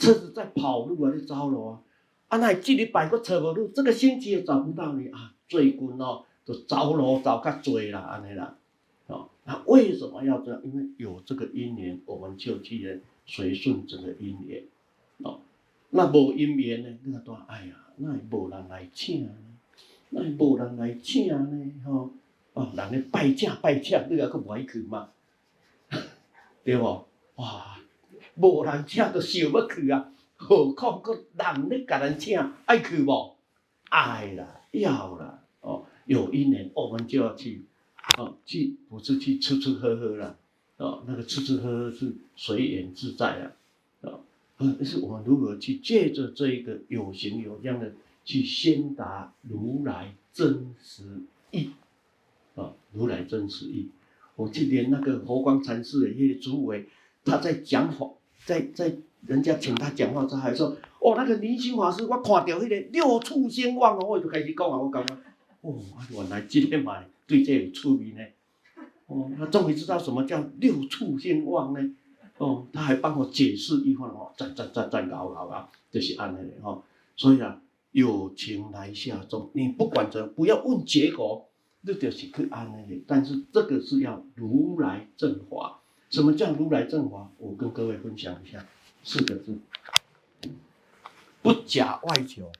[0.00, 1.80] 车子在跑路啊，在走路啊，
[2.26, 8.56] 啊那这礼拜个找无路，这个星期也找不到你啊，最近哦，就走路走较多啦，安尼啦，
[9.06, 10.60] 哦，那为什么要这样？
[10.64, 14.64] 因为有这个姻缘，我们就去人随顺这个姻缘，
[15.18, 15.38] 哦，
[15.90, 16.98] 那无姻缘呢？
[17.04, 19.24] 那个哎呀，那无人来请
[20.10, 22.10] 那无人来请呢，吼，
[22.54, 25.10] 哦，人咧拜请拜请，你还佫不爱去吗？
[26.64, 27.04] 对不？
[27.36, 27.78] 哇，
[28.36, 33.36] 无人请都想要去啊，何况个人咧甲人请，爱去无？
[33.90, 37.64] 爱啦，要啦，哦，有一年我们就要去，
[38.18, 40.36] 哦，去不是去吃吃喝喝啦，
[40.78, 43.52] 哦，那个吃吃喝喝是随缘自在啊，
[44.02, 44.20] 哦，
[44.58, 47.92] 而是我们如何去借着这一个有形有样的
[48.28, 51.02] 去宣达如来真实
[51.50, 51.70] 意，
[52.56, 53.88] 啊，如来真实意。
[54.36, 56.86] 我记得那个佛光禅师的那个主委，
[57.24, 58.06] 他在讲法，
[58.44, 58.94] 在在
[59.26, 65.20] 人家请他讲话，他还说：“哦，那个灵性法师，我看到那个六处兴旺哦，我就开始讲啊，我讲啊，
[65.62, 68.20] 哦，原来今天嘛，对这有出名呢。
[69.06, 71.96] 哦，他终于知道什么叫六处兴旺呢。
[72.36, 76.82] 哦，他还帮我解释一番哦，赞赞赞赞高高啊，就是安尼的哈。
[77.16, 77.58] 所以啊，
[77.92, 81.46] 有情来下众，你不管怎，不要问结果。”
[81.86, 85.80] 这就是去安的，但是这个是要如来正法。
[86.10, 87.30] 什么叫如来正法？
[87.38, 88.66] 我跟各位分享一下，
[89.04, 89.58] 四个字：
[91.40, 92.50] 不假外求。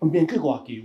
[0.00, 0.82] 免去外求，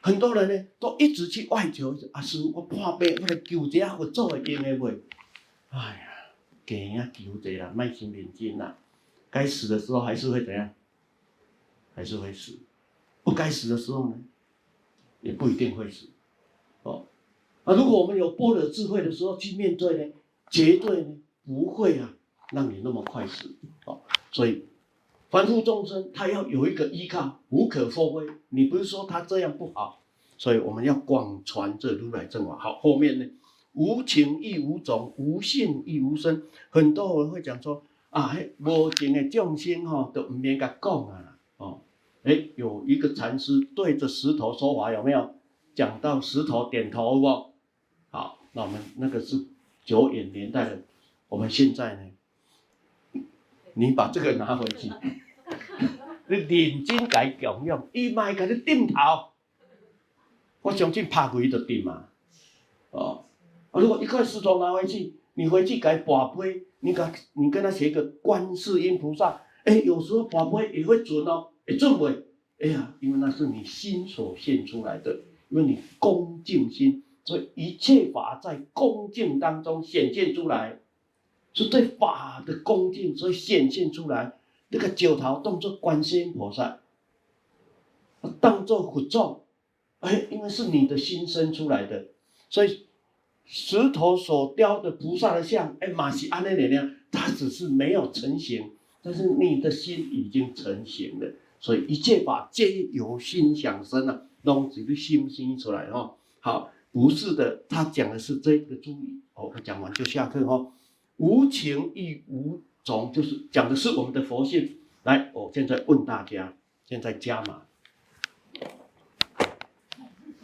[0.00, 1.96] 很多人呢都一直去外求。
[2.12, 5.00] 阿、啊、师，我破病，我来求一下佛祖会应的袂？
[5.70, 6.13] 哎呀，
[6.66, 8.78] 给人家求者啦，卖心面筋啦。
[9.30, 10.70] 该死的时候还是会怎样？
[11.94, 12.58] 还是会死。
[13.22, 14.14] 不该死的时候呢，
[15.20, 16.08] 也不一定会死。
[16.82, 17.06] 哦，
[17.64, 20.12] 啊，如果我们有般若智慧的时候去面对呢，
[20.50, 22.12] 绝对呢不会啊
[22.52, 23.56] 让你那么快死。
[23.86, 24.66] 哦，所以
[25.30, 28.26] 凡夫众生他要有一个依靠，无可厚非。
[28.50, 30.02] 你不是说他这样不好，
[30.36, 32.58] 所以我们要广传这如来正法。
[32.58, 33.26] 好，后面呢，
[33.74, 36.42] 无情亦无种，无性亦无生。
[36.70, 37.84] 很多人会讲说。
[38.10, 41.80] 啊，迄无情的众生吼，都毋免甲讲啊啦，哦，
[42.22, 45.34] 诶，有一个禅师对着石头说话，有没有？
[45.74, 47.26] 讲到石头点头不？
[48.10, 49.44] 好，那我们那个是
[49.84, 50.82] 久远年代的，
[51.28, 53.20] 我们现在呢，
[53.74, 54.88] 你把这个拿回去，
[56.30, 58.94] 你认真甲伊供养，伊嘛会甲你点头，
[60.62, 62.04] 我相信拍鬼就点嘛，
[62.92, 63.24] 哦，
[63.80, 66.64] 如果一块石头拿回去，你回去甲伊跋杯。
[66.80, 72.04] 你跟，你跟他写一个观世音菩萨，哎，有时候法会也会准哦，也准不？
[72.04, 80.78] 哎呀，因为那是你心所现出来的，因为你恭敬心，所以一切法在恭敬当中显现出来，
[81.54, 84.34] 是对法的恭敬，所以显现出来。
[84.70, 86.80] 这个九桃当作观世音菩萨，
[88.42, 89.46] 当作佛咒，
[90.00, 92.08] 哎，因为是你的心生出来的，
[92.50, 92.86] 所以
[93.46, 98.72] 石头所雕的菩萨的像，哎，马西安那力量，它只是没有成型，
[99.02, 101.32] 但是你的心已经成型了。
[101.60, 106.14] 所以一切法皆由心想生啊，弄几个心生出来哦。
[106.40, 109.50] 好，不是的，他讲的是这个注意哦。
[109.54, 110.72] 我讲完就下课哦。
[111.16, 114.78] 无情亦无种，就是讲的是我们的佛性。
[115.04, 116.54] 来，我现在问大家，
[116.86, 117.62] 现在加码，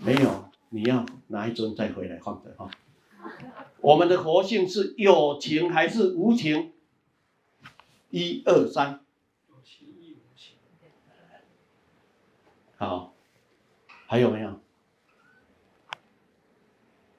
[0.03, 2.71] 没有，你要哪一尊再回来放着哈？
[3.81, 6.73] 我们的佛性是有情还是无情？
[8.11, 9.05] 一二三。
[12.77, 13.15] 好，
[14.07, 14.61] 还有没有？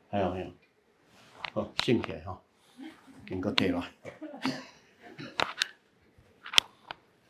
[0.10, 0.52] 还有没有？
[1.54, 2.42] 哦，兴起来哈，
[3.30, 3.92] 应该对吧？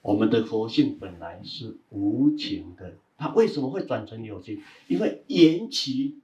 [0.02, 4.64] 我们的佛性本来是无情的，它为什么会转成有情？
[4.88, 6.21] 因为缘起，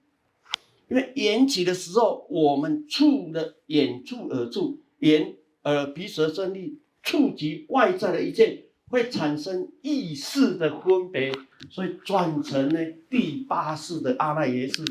[0.90, 8.64] 因为缘起的时候，我们触的眼触耳触，眼耳鼻舌身意触及外在的一切。
[8.90, 11.30] 会产生意识的分别，
[11.70, 12.80] 所以转成呢
[13.10, 14.82] 第八识的阿赖耶识，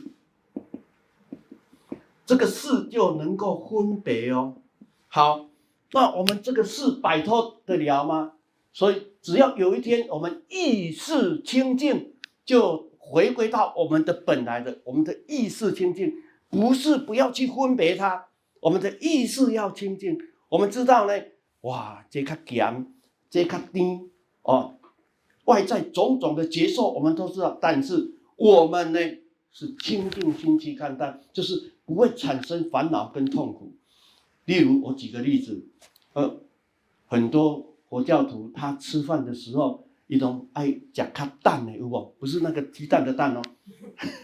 [2.27, 4.57] 这个识就能够分别哦。
[5.09, 5.49] 好，
[5.93, 8.35] 那我们这个识摆脱得了吗？
[8.71, 12.13] 所以只要有一天我们意识清净，
[12.45, 16.13] 就回归到我们的本来的，我们的意识清净，
[16.51, 18.27] 不是不要去分别它，
[18.61, 20.19] 我们的意识要清净。
[20.49, 21.13] 我们知道呢，
[21.63, 22.93] 哇，这个咸。
[23.29, 24.09] 这较低
[24.43, 24.77] 哦，
[25.45, 29.01] 外在种种的接受我们都知道，但是我们呢
[29.51, 33.73] 是清净心去看待，就是不会产生烦恼跟痛苦。
[34.45, 35.67] 例如我举个例子，
[36.13, 36.37] 呃，
[37.09, 41.05] 很多佛教徒他吃饭的时候，一种爱食较
[41.43, 42.15] 淡的，有无？
[42.19, 43.43] 不是那个鸡蛋的蛋哦，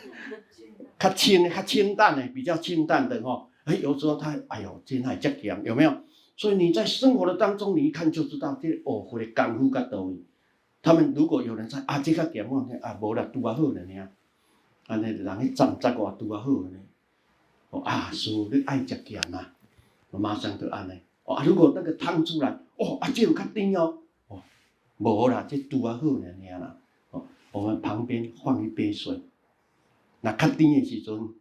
[0.99, 3.49] 较清的、较清淡的，比较清淡的哦。
[3.65, 5.95] 哎，有时候他哎呦，真爱吃咸，有没有？
[6.37, 10.17] 所以你在生活的当中，你一看就知道这哦，或者功夫较到位。
[10.83, 14.09] 他们如果有人在啊，这较咸我啊，无啦，拄啊好了尔。
[14.89, 16.79] 安尼人去站十外拄啊好了呢。
[17.71, 19.55] 哦啊，师父你爱食咸啊？
[20.11, 20.93] 我马上就安尼。
[21.25, 23.99] 哦啊，如果那个汤出来，哦啊，这有较甜哦。
[25.03, 26.77] 哦，无啦，这拄啊好尔尔啦。
[27.11, 29.21] 哦，我们旁边放一杯水，
[30.21, 31.35] 那较甜的时阵，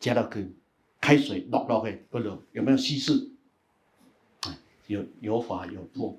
[0.00, 0.52] 食落去，
[1.00, 3.28] 开水落落去，不落，有没有稀释？
[4.88, 6.18] 有有法有破。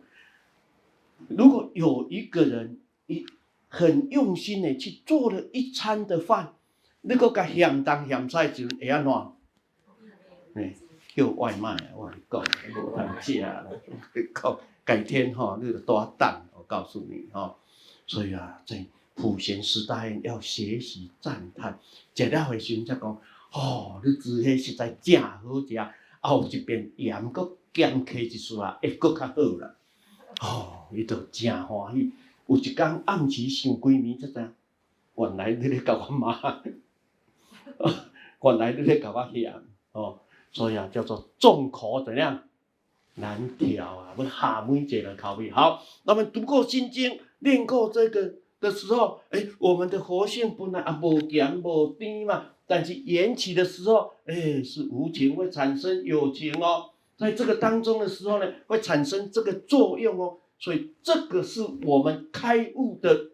[1.28, 3.26] 如果有一个人一
[3.68, 6.54] 很用心的去做了一餐的饭，
[7.01, 9.12] 你个甲咸淡咸菜就会安怎？
[10.56, 10.76] 哎，
[11.16, 11.91] 叫外卖啊！
[11.95, 12.41] 我讲
[12.76, 13.66] 无通食啦，
[14.34, 17.55] 讲 改天哈，那个多等，我告诉你哈。
[18.05, 21.79] 所以啊，在普贤时代要学习赞叹，
[22.15, 23.21] 食了回时才讲，
[23.51, 25.77] 哦，你煮迄实在正好食，
[26.19, 27.57] 后一边盐搁。
[27.73, 29.75] 减开一丝啊，会搁较好啦。
[30.43, 32.11] 哦，伊就真欢喜。
[32.45, 34.53] 有一天暗时想几暝，才知影
[35.15, 36.61] 原来你咧甲我骂，
[38.43, 39.51] 原来你咧甲我嫌
[39.93, 40.19] 哦。
[40.51, 42.43] 所以啊，叫做众口怎样
[43.16, 45.51] 难调啊，要下每一个口味。
[45.51, 56.89] 好，那么读过心经，练过这个的时候，诶、欸，我们的活性本来啊无咸无甜嘛，但是缘起的时候，诶、欸，是无情会产生有情哦。
[57.16, 63.28] 在这个当中的时候呢，会产生这个作用哦，所以这个是我们开悟的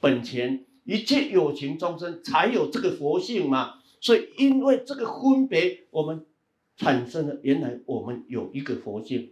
[0.00, 3.80] 本钱，一切有情众生才有这个佛性嘛。
[4.00, 6.24] 所以因为这个分别，我们
[6.76, 9.30] 产生了原来我们有一个佛性，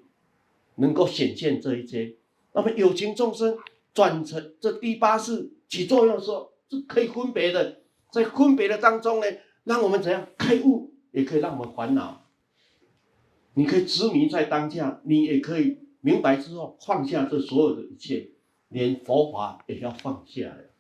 [0.77, 2.17] 能够显现这一切。
[2.53, 3.59] 那么有情众生
[3.93, 7.81] 转成这第八世起作用的时候，是可以分别的，
[8.11, 9.27] 在分别的当中呢，
[9.65, 12.27] 让我们怎样开悟，也可以让我们烦恼。
[13.55, 18.31] 你可以执迷在当下，你也可以明白之后放下这所有的一切，
[18.69, 20.74] 连佛法也要放下来。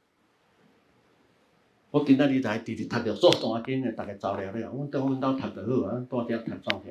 [1.94, 6.90] 我今仔日来直直读着做单经的，大家走了了，我等阮兜读就好啊，大家读状下。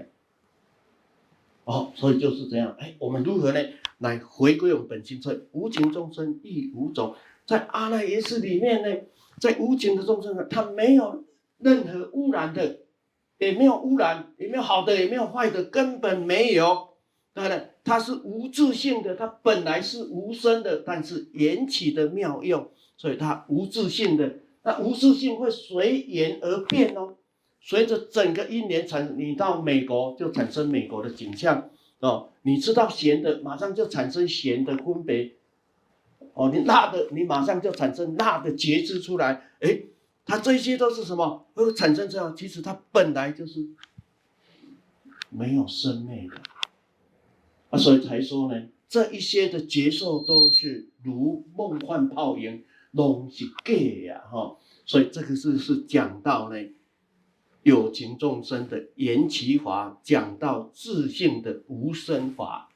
[1.66, 3.60] 哦，所以就是这样，哎，我们如何呢？
[3.98, 9.02] 来回归我们本心，在无情众生亦无种，在阿赖耶识里面呢，
[9.42, 11.26] 在无情的众生呢，它没有
[11.58, 12.80] 任何污染的。
[13.40, 16.92] 也没有污染，也没有好的，也没有坏的，根本没有。
[17.34, 24.36] 当然，它是无自性的，它本来是无生的，但是缘起的妙用，所以它无自性的。
[24.64, 27.16] 那无自性会随缘而变哦，
[27.62, 35.34] 随着整个一年产，你到美国就产生美国的景象哦，你知道咸的，马上就产生咸的分别。
[36.34, 39.50] 哦，你辣的，你马上就产生辣的觉知出来。
[39.60, 39.82] 哎，
[40.26, 41.46] 它这些都是什么？
[41.54, 42.36] 会产生这样？
[42.36, 43.70] 其实它本来就是
[45.30, 46.42] 没有生灭的
[47.70, 52.64] 啊，所以才说呢，这一些的觉受都是如梦幻泡影，
[52.94, 53.74] 拢是假
[54.08, 54.24] 呀！
[54.32, 56.58] 哈，所以这个是是讲到呢
[57.62, 62.70] 有情众生的缘起法，讲到自性的无生法。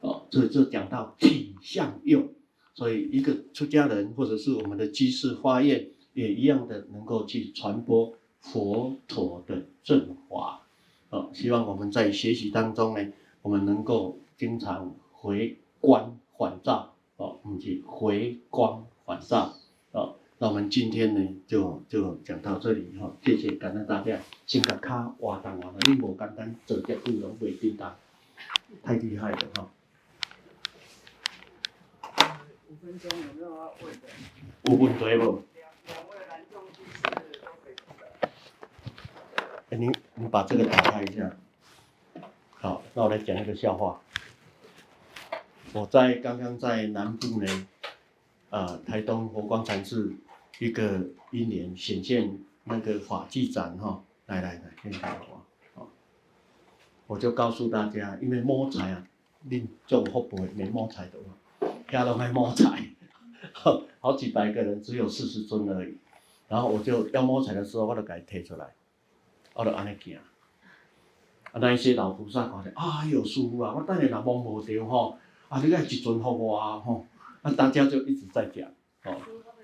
[0.00, 2.28] 哦，这就讲到体相用。
[2.74, 10.62] 所以，一个出家人或者是我们的居士发愿，也一样的能够去传播佛陀的正法。
[11.10, 16.94] 啊，希望我们在学习当中呢，我们能够经常回光返照。
[17.16, 19.56] 哦，我们去回光返照。
[19.92, 23.12] 啊，那我们今天呢，就就讲到这里哈。
[23.24, 24.20] 谢谢，感恩大家。
[24.46, 27.96] 先把卡挖当完了，你无简单做这内容未叮当，
[28.84, 29.68] 太厉害了哈。
[32.68, 34.06] 五分钟有没有要问的？
[34.62, 35.42] 有问题不？
[35.56, 37.00] 两位男众居士
[37.40, 38.30] 都可以的。
[39.70, 41.36] 哎，你你把这个打开一下。
[42.52, 44.00] 好，那我来讲一个笑话。
[45.72, 47.66] 我在刚刚在南部呢，啊、
[48.50, 50.12] 呃，台东佛光禅寺
[50.58, 55.44] 一个一年显现那个法器展哈，来来来，听好话，
[55.74, 55.88] 好，
[57.06, 59.06] 我就告诉大家，因为摸彩啊，
[59.42, 61.34] 你做福报没摸彩的话。
[61.88, 62.88] 加了还摸彩，
[64.00, 65.96] 好几百个人，只有四十尊而已。
[66.46, 68.66] 然后我就要摸彩的时候，我就给他提出来，
[69.54, 70.16] 我就安尼行。
[70.16, 77.04] 啊，那一些老菩萨讲的，哎呦，师傅啊，我等下若摸无着吼，啊，你个一尊给我啊吼，
[77.42, 78.68] 那，大家就一直在讲，
[79.04, 79.16] 哦，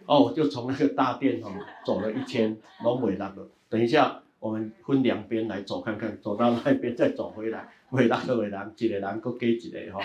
[0.07, 1.51] 哦，我就从那个大殿吼
[1.85, 3.49] 走了一圈，拢未落了。
[3.69, 10.01] 等一下，我们分两边来走看看，走到那边再走回来，未落个人，一个人搁加一个吼，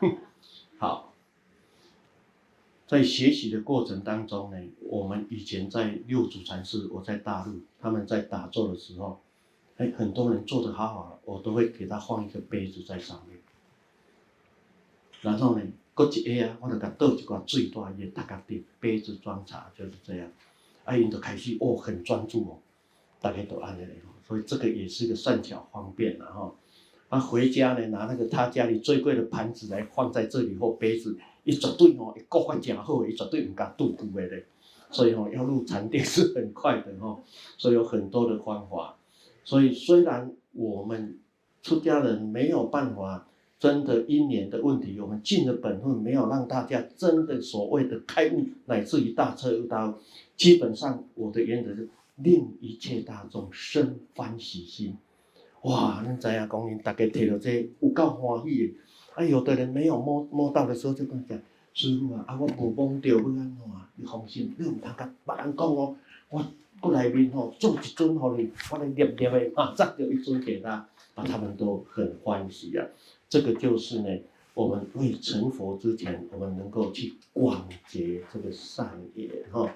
[0.78, 1.10] 好。
[2.86, 9.22] 在学习的过程当中呢，我们以前在六祖禅寺，我在大陆，他们在打坐的时候，
[9.78, 13.38] 哎，很多人坐的好好，我都会给他放一个杯子在上面。
[15.22, 20.28] 然后呢，过一下啊，我就给他倒一罐最大一大家的杯子装茶，就是这样。
[20.84, 22.58] 啊，因就开始哦，很专注哦，
[23.20, 23.90] 大家都按着来，
[24.26, 26.56] 所以这个也是一个善巧方便，然后，
[27.08, 31.16] 他回家呢，拿那个他家里最贵的盘子来放在这里或杯子。
[31.44, 34.46] 伊绝对吼，会国法诚好，伊绝对唔甲拄久的咧。
[34.90, 37.22] 所以吼，要入禅定是很快的吼，
[37.58, 38.96] 所以有很多的方法。
[39.44, 41.18] 所以虽然我们
[41.62, 43.26] 出家人没有办法
[43.64, 49.94] 真的因缘的问题，我们尽了本分，没有让大家真的所谓的开悟，乃至于大彻大悟。
[50.36, 54.98] 基本上我的原则是令一切大众生欢喜心。
[55.62, 58.74] 哇，恁知影讲，因大家摕到这有够欢喜的。
[59.14, 61.42] 啊，有的人没有摸摸到的时候，就跟他讲
[61.72, 63.56] ：“师傅啊，啊我无摸到，要安怎？
[63.96, 65.96] 你放心，你唔通甲别人讲哦。
[66.28, 66.44] 我
[66.80, 72.84] 过来面吼，做一尊互你，我来念念的，马上就一尊给他，啊，他们都很欢喜啊。
[73.34, 74.20] 这个就是呢，
[74.54, 79.74] 我们未成佛之前，我们能够去广结这个善缘哈。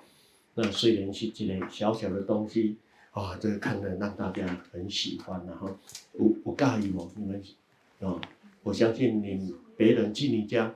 [0.55, 2.76] 那虽然是这类小小的东西，
[3.10, 5.76] 啊，这个看了让大家很喜欢，然后
[6.12, 7.10] 有有介意哦？
[7.16, 7.43] 你们
[7.98, 8.20] 啊？”
[8.62, 10.72] 我相信你别人去你家，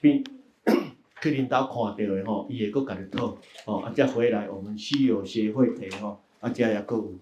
[0.00, 0.24] 并
[1.20, 7.12] 去领导看到的吼，伊会搁甲你讨，哦，啊，再回来我们西游协会提吼，啊，这也够。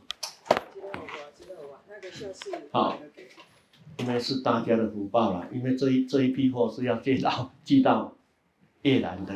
[2.71, 2.99] 好，
[3.99, 8.13] 因为是大家的福报啦，因为这一这一批货是要寄到寄到
[8.83, 9.35] 越南的，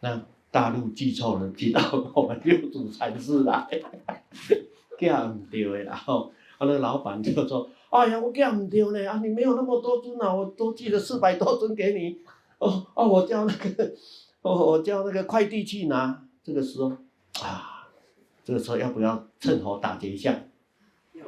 [0.00, 1.80] 那大陆寄错了，寄到
[2.14, 3.68] 我们六祖禅寺来，
[4.98, 7.68] 寄唔对的啦吼，啊，那个老板就说。
[7.92, 9.20] 哎呀，我寄唔到呢啊！
[9.22, 12.18] 你没有那么多尊啊，我都寄了四百多尊给你。
[12.56, 13.92] 哦哦，我叫那个，
[14.40, 16.24] 哦我叫那个快递去拿。
[16.42, 16.90] 这个时候
[17.42, 17.86] 啊，
[18.42, 20.34] 这个时候要不要趁火打劫一下？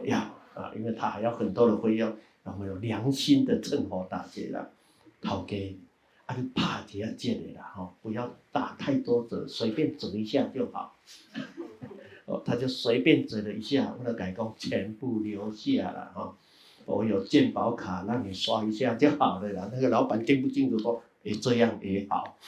[0.05, 0.16] 要
[0.55, 4.70] 啊，因为他还要很多的费用，然后有良心的趁火打劫了，
[5.22, 5.76] 好给
[6.26, 10.94] 啊，就怕就要借的了哈，不要打太多折，随便折一下就好。
[12.26, 16.36] 哦，他就随便折了一下，我的改工全部留下了哈。
[16.86, 19.70] 我有健保卡，让你刷一下就好了啦。
[19.72, 22.38] 那个老板听不清楚说，诶，这样也好。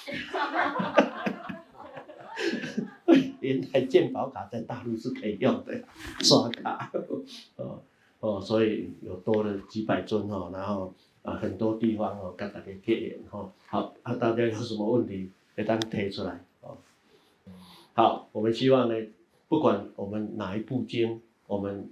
[3.41, 5.83] 原来健保卡在大陆是可以用的，
[6.21, 6.91] 刷卡。
[7.57, 7.83] 哦
[8.27, 10.93] 哦，所以有多了几百尊哦，然后
[11.23, 13.53] 啊，很多地方哦，跟大家结缘哈。
[13.69, 16.77] 好，啊，大家有什么问题，可以当提出来哦。
[17.95, 18.95] 好，我们希望呢，
[19.49, 21.89] 不管我们哪一部经，我们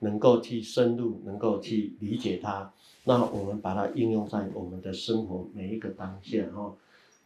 [0.00, 2.72] 能够去深入，能够去理解它，
[3.04, 6.74] 那我们把它应用在我们的生活每一个当下哈。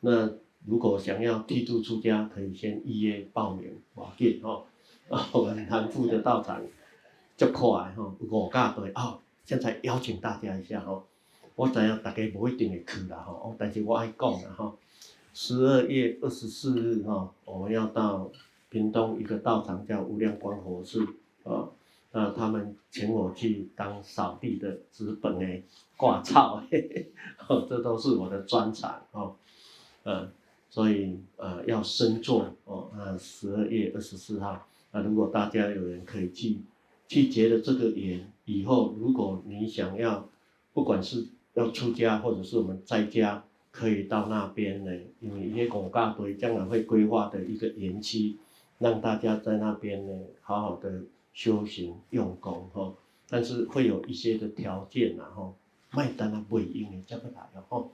[0.00, 0.30] 那
[0.66, 4.62] 如果想要剃度出家，可以先预约报名，我见哈。
[5.08, 6.60] 啊， 我们南部的道场
[7.38, 7.62] 就快
[7.92, 11.06] 哈，五家队哦，现在邀请大家一下吼。
[11.54, 14.76] 我知影大家无一定会去啦吼，但是我爱讲啦吼。
[15.32, 18.28] 十二月二十四日哈，我们要到
[18.68, 21.06] 屏东一个道场叫无量光佛寺
[21.44, 21.68] 啊，
[22.10, 25.62] 那他们请我去当扫地的纸本诶
[25.96, 26.60] 挂草，
[27.46, 29.36] 哦，这都是我的专长哦，
[30.02, 30.28] 嗯，
[30.68, 36.58] 所以呃要深做哦，那十二月二十四号，那如果大家有人可以去
[37.08, 40.28] 去结了这个缘，以后如果你想要，
[40.74, 48.36] 不管是要出家，或者是我们在家，可以到那边呢，因为一些公家队将来会规划的一个园区，
[48.78, 50.12] 让大家在那边呢，
[50.42, 51.02] 好好的
[51.32, 52.94] 修行用功哈。
[53.30, 55.52] 但是会有一些的条件呐哈，
[55.90, 57.90] 卖单啊不用的，这不来哦。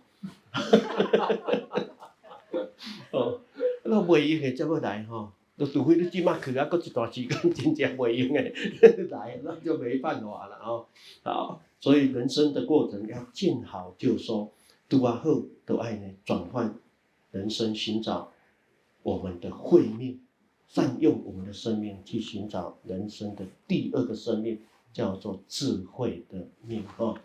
[3.13, 3.41] 哦，
[3.85, 8.43] 那不用的这不来哈，都除非你即马去啊，过一段时间真正不用的
[9.11, 10.87] 来，那就没办法了哦。
[11.23, 11.61] 好。
[11.81, 14.51] 所以人生的过程要见好就收，
[14.89, 16.75] 读完后都爱呢转换
[17.31, 18.33] 人生，寻找
[19.03, 20.19] 我们的慧命，
[20.67, 24.59] 善用我们的生命去寻找人生的第二个生命，
[24.95, 27.19] 叫做智慧的命哦。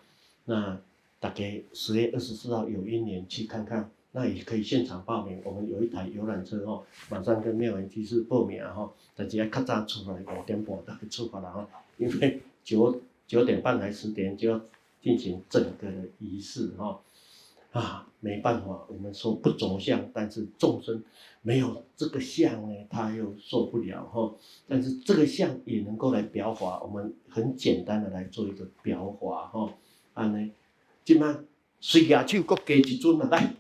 [0.44, 0.82] 那
[1.22, 5.42] 大概十月二十四号有一年去看看，那也可以现场报名。
[5.44, 11.68] 我们有一台游览车哦，马上跟妙文居士报名哈，但是要较早出来五点半就出发了哈，
[11.98, 13.02] 因为九。
[13.30, 14.60] 九点半来十点就要
[15.04, 17.00] 进行整个的仪式哈，
[17.72, 21.04] 啊，没办法，我们说不着相，但是众生
[21.44, 24.34] 没有这个相呢，他又受不了哈。
[24.68, 29.72] 但是这个相也能够来表法，我们很简单的来做一个表法哈。
[30.16, 30.52] 啊呢，
[31.06, 31.46] 今晚
[31.80, 33.54] 随牙手各加一尊嘛来，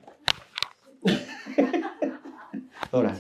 [2.92, 3.16] 好来，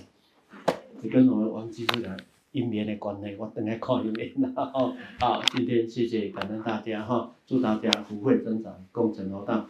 [1.01, 2.17] 你跟我们王居士来。
[2.51, 4.71] 姻缘的关系，我等下看一面啦。
[5.19, 9.69] 好，今天谢谢感恩大家哈，祝大家福慧增长，共成佛道。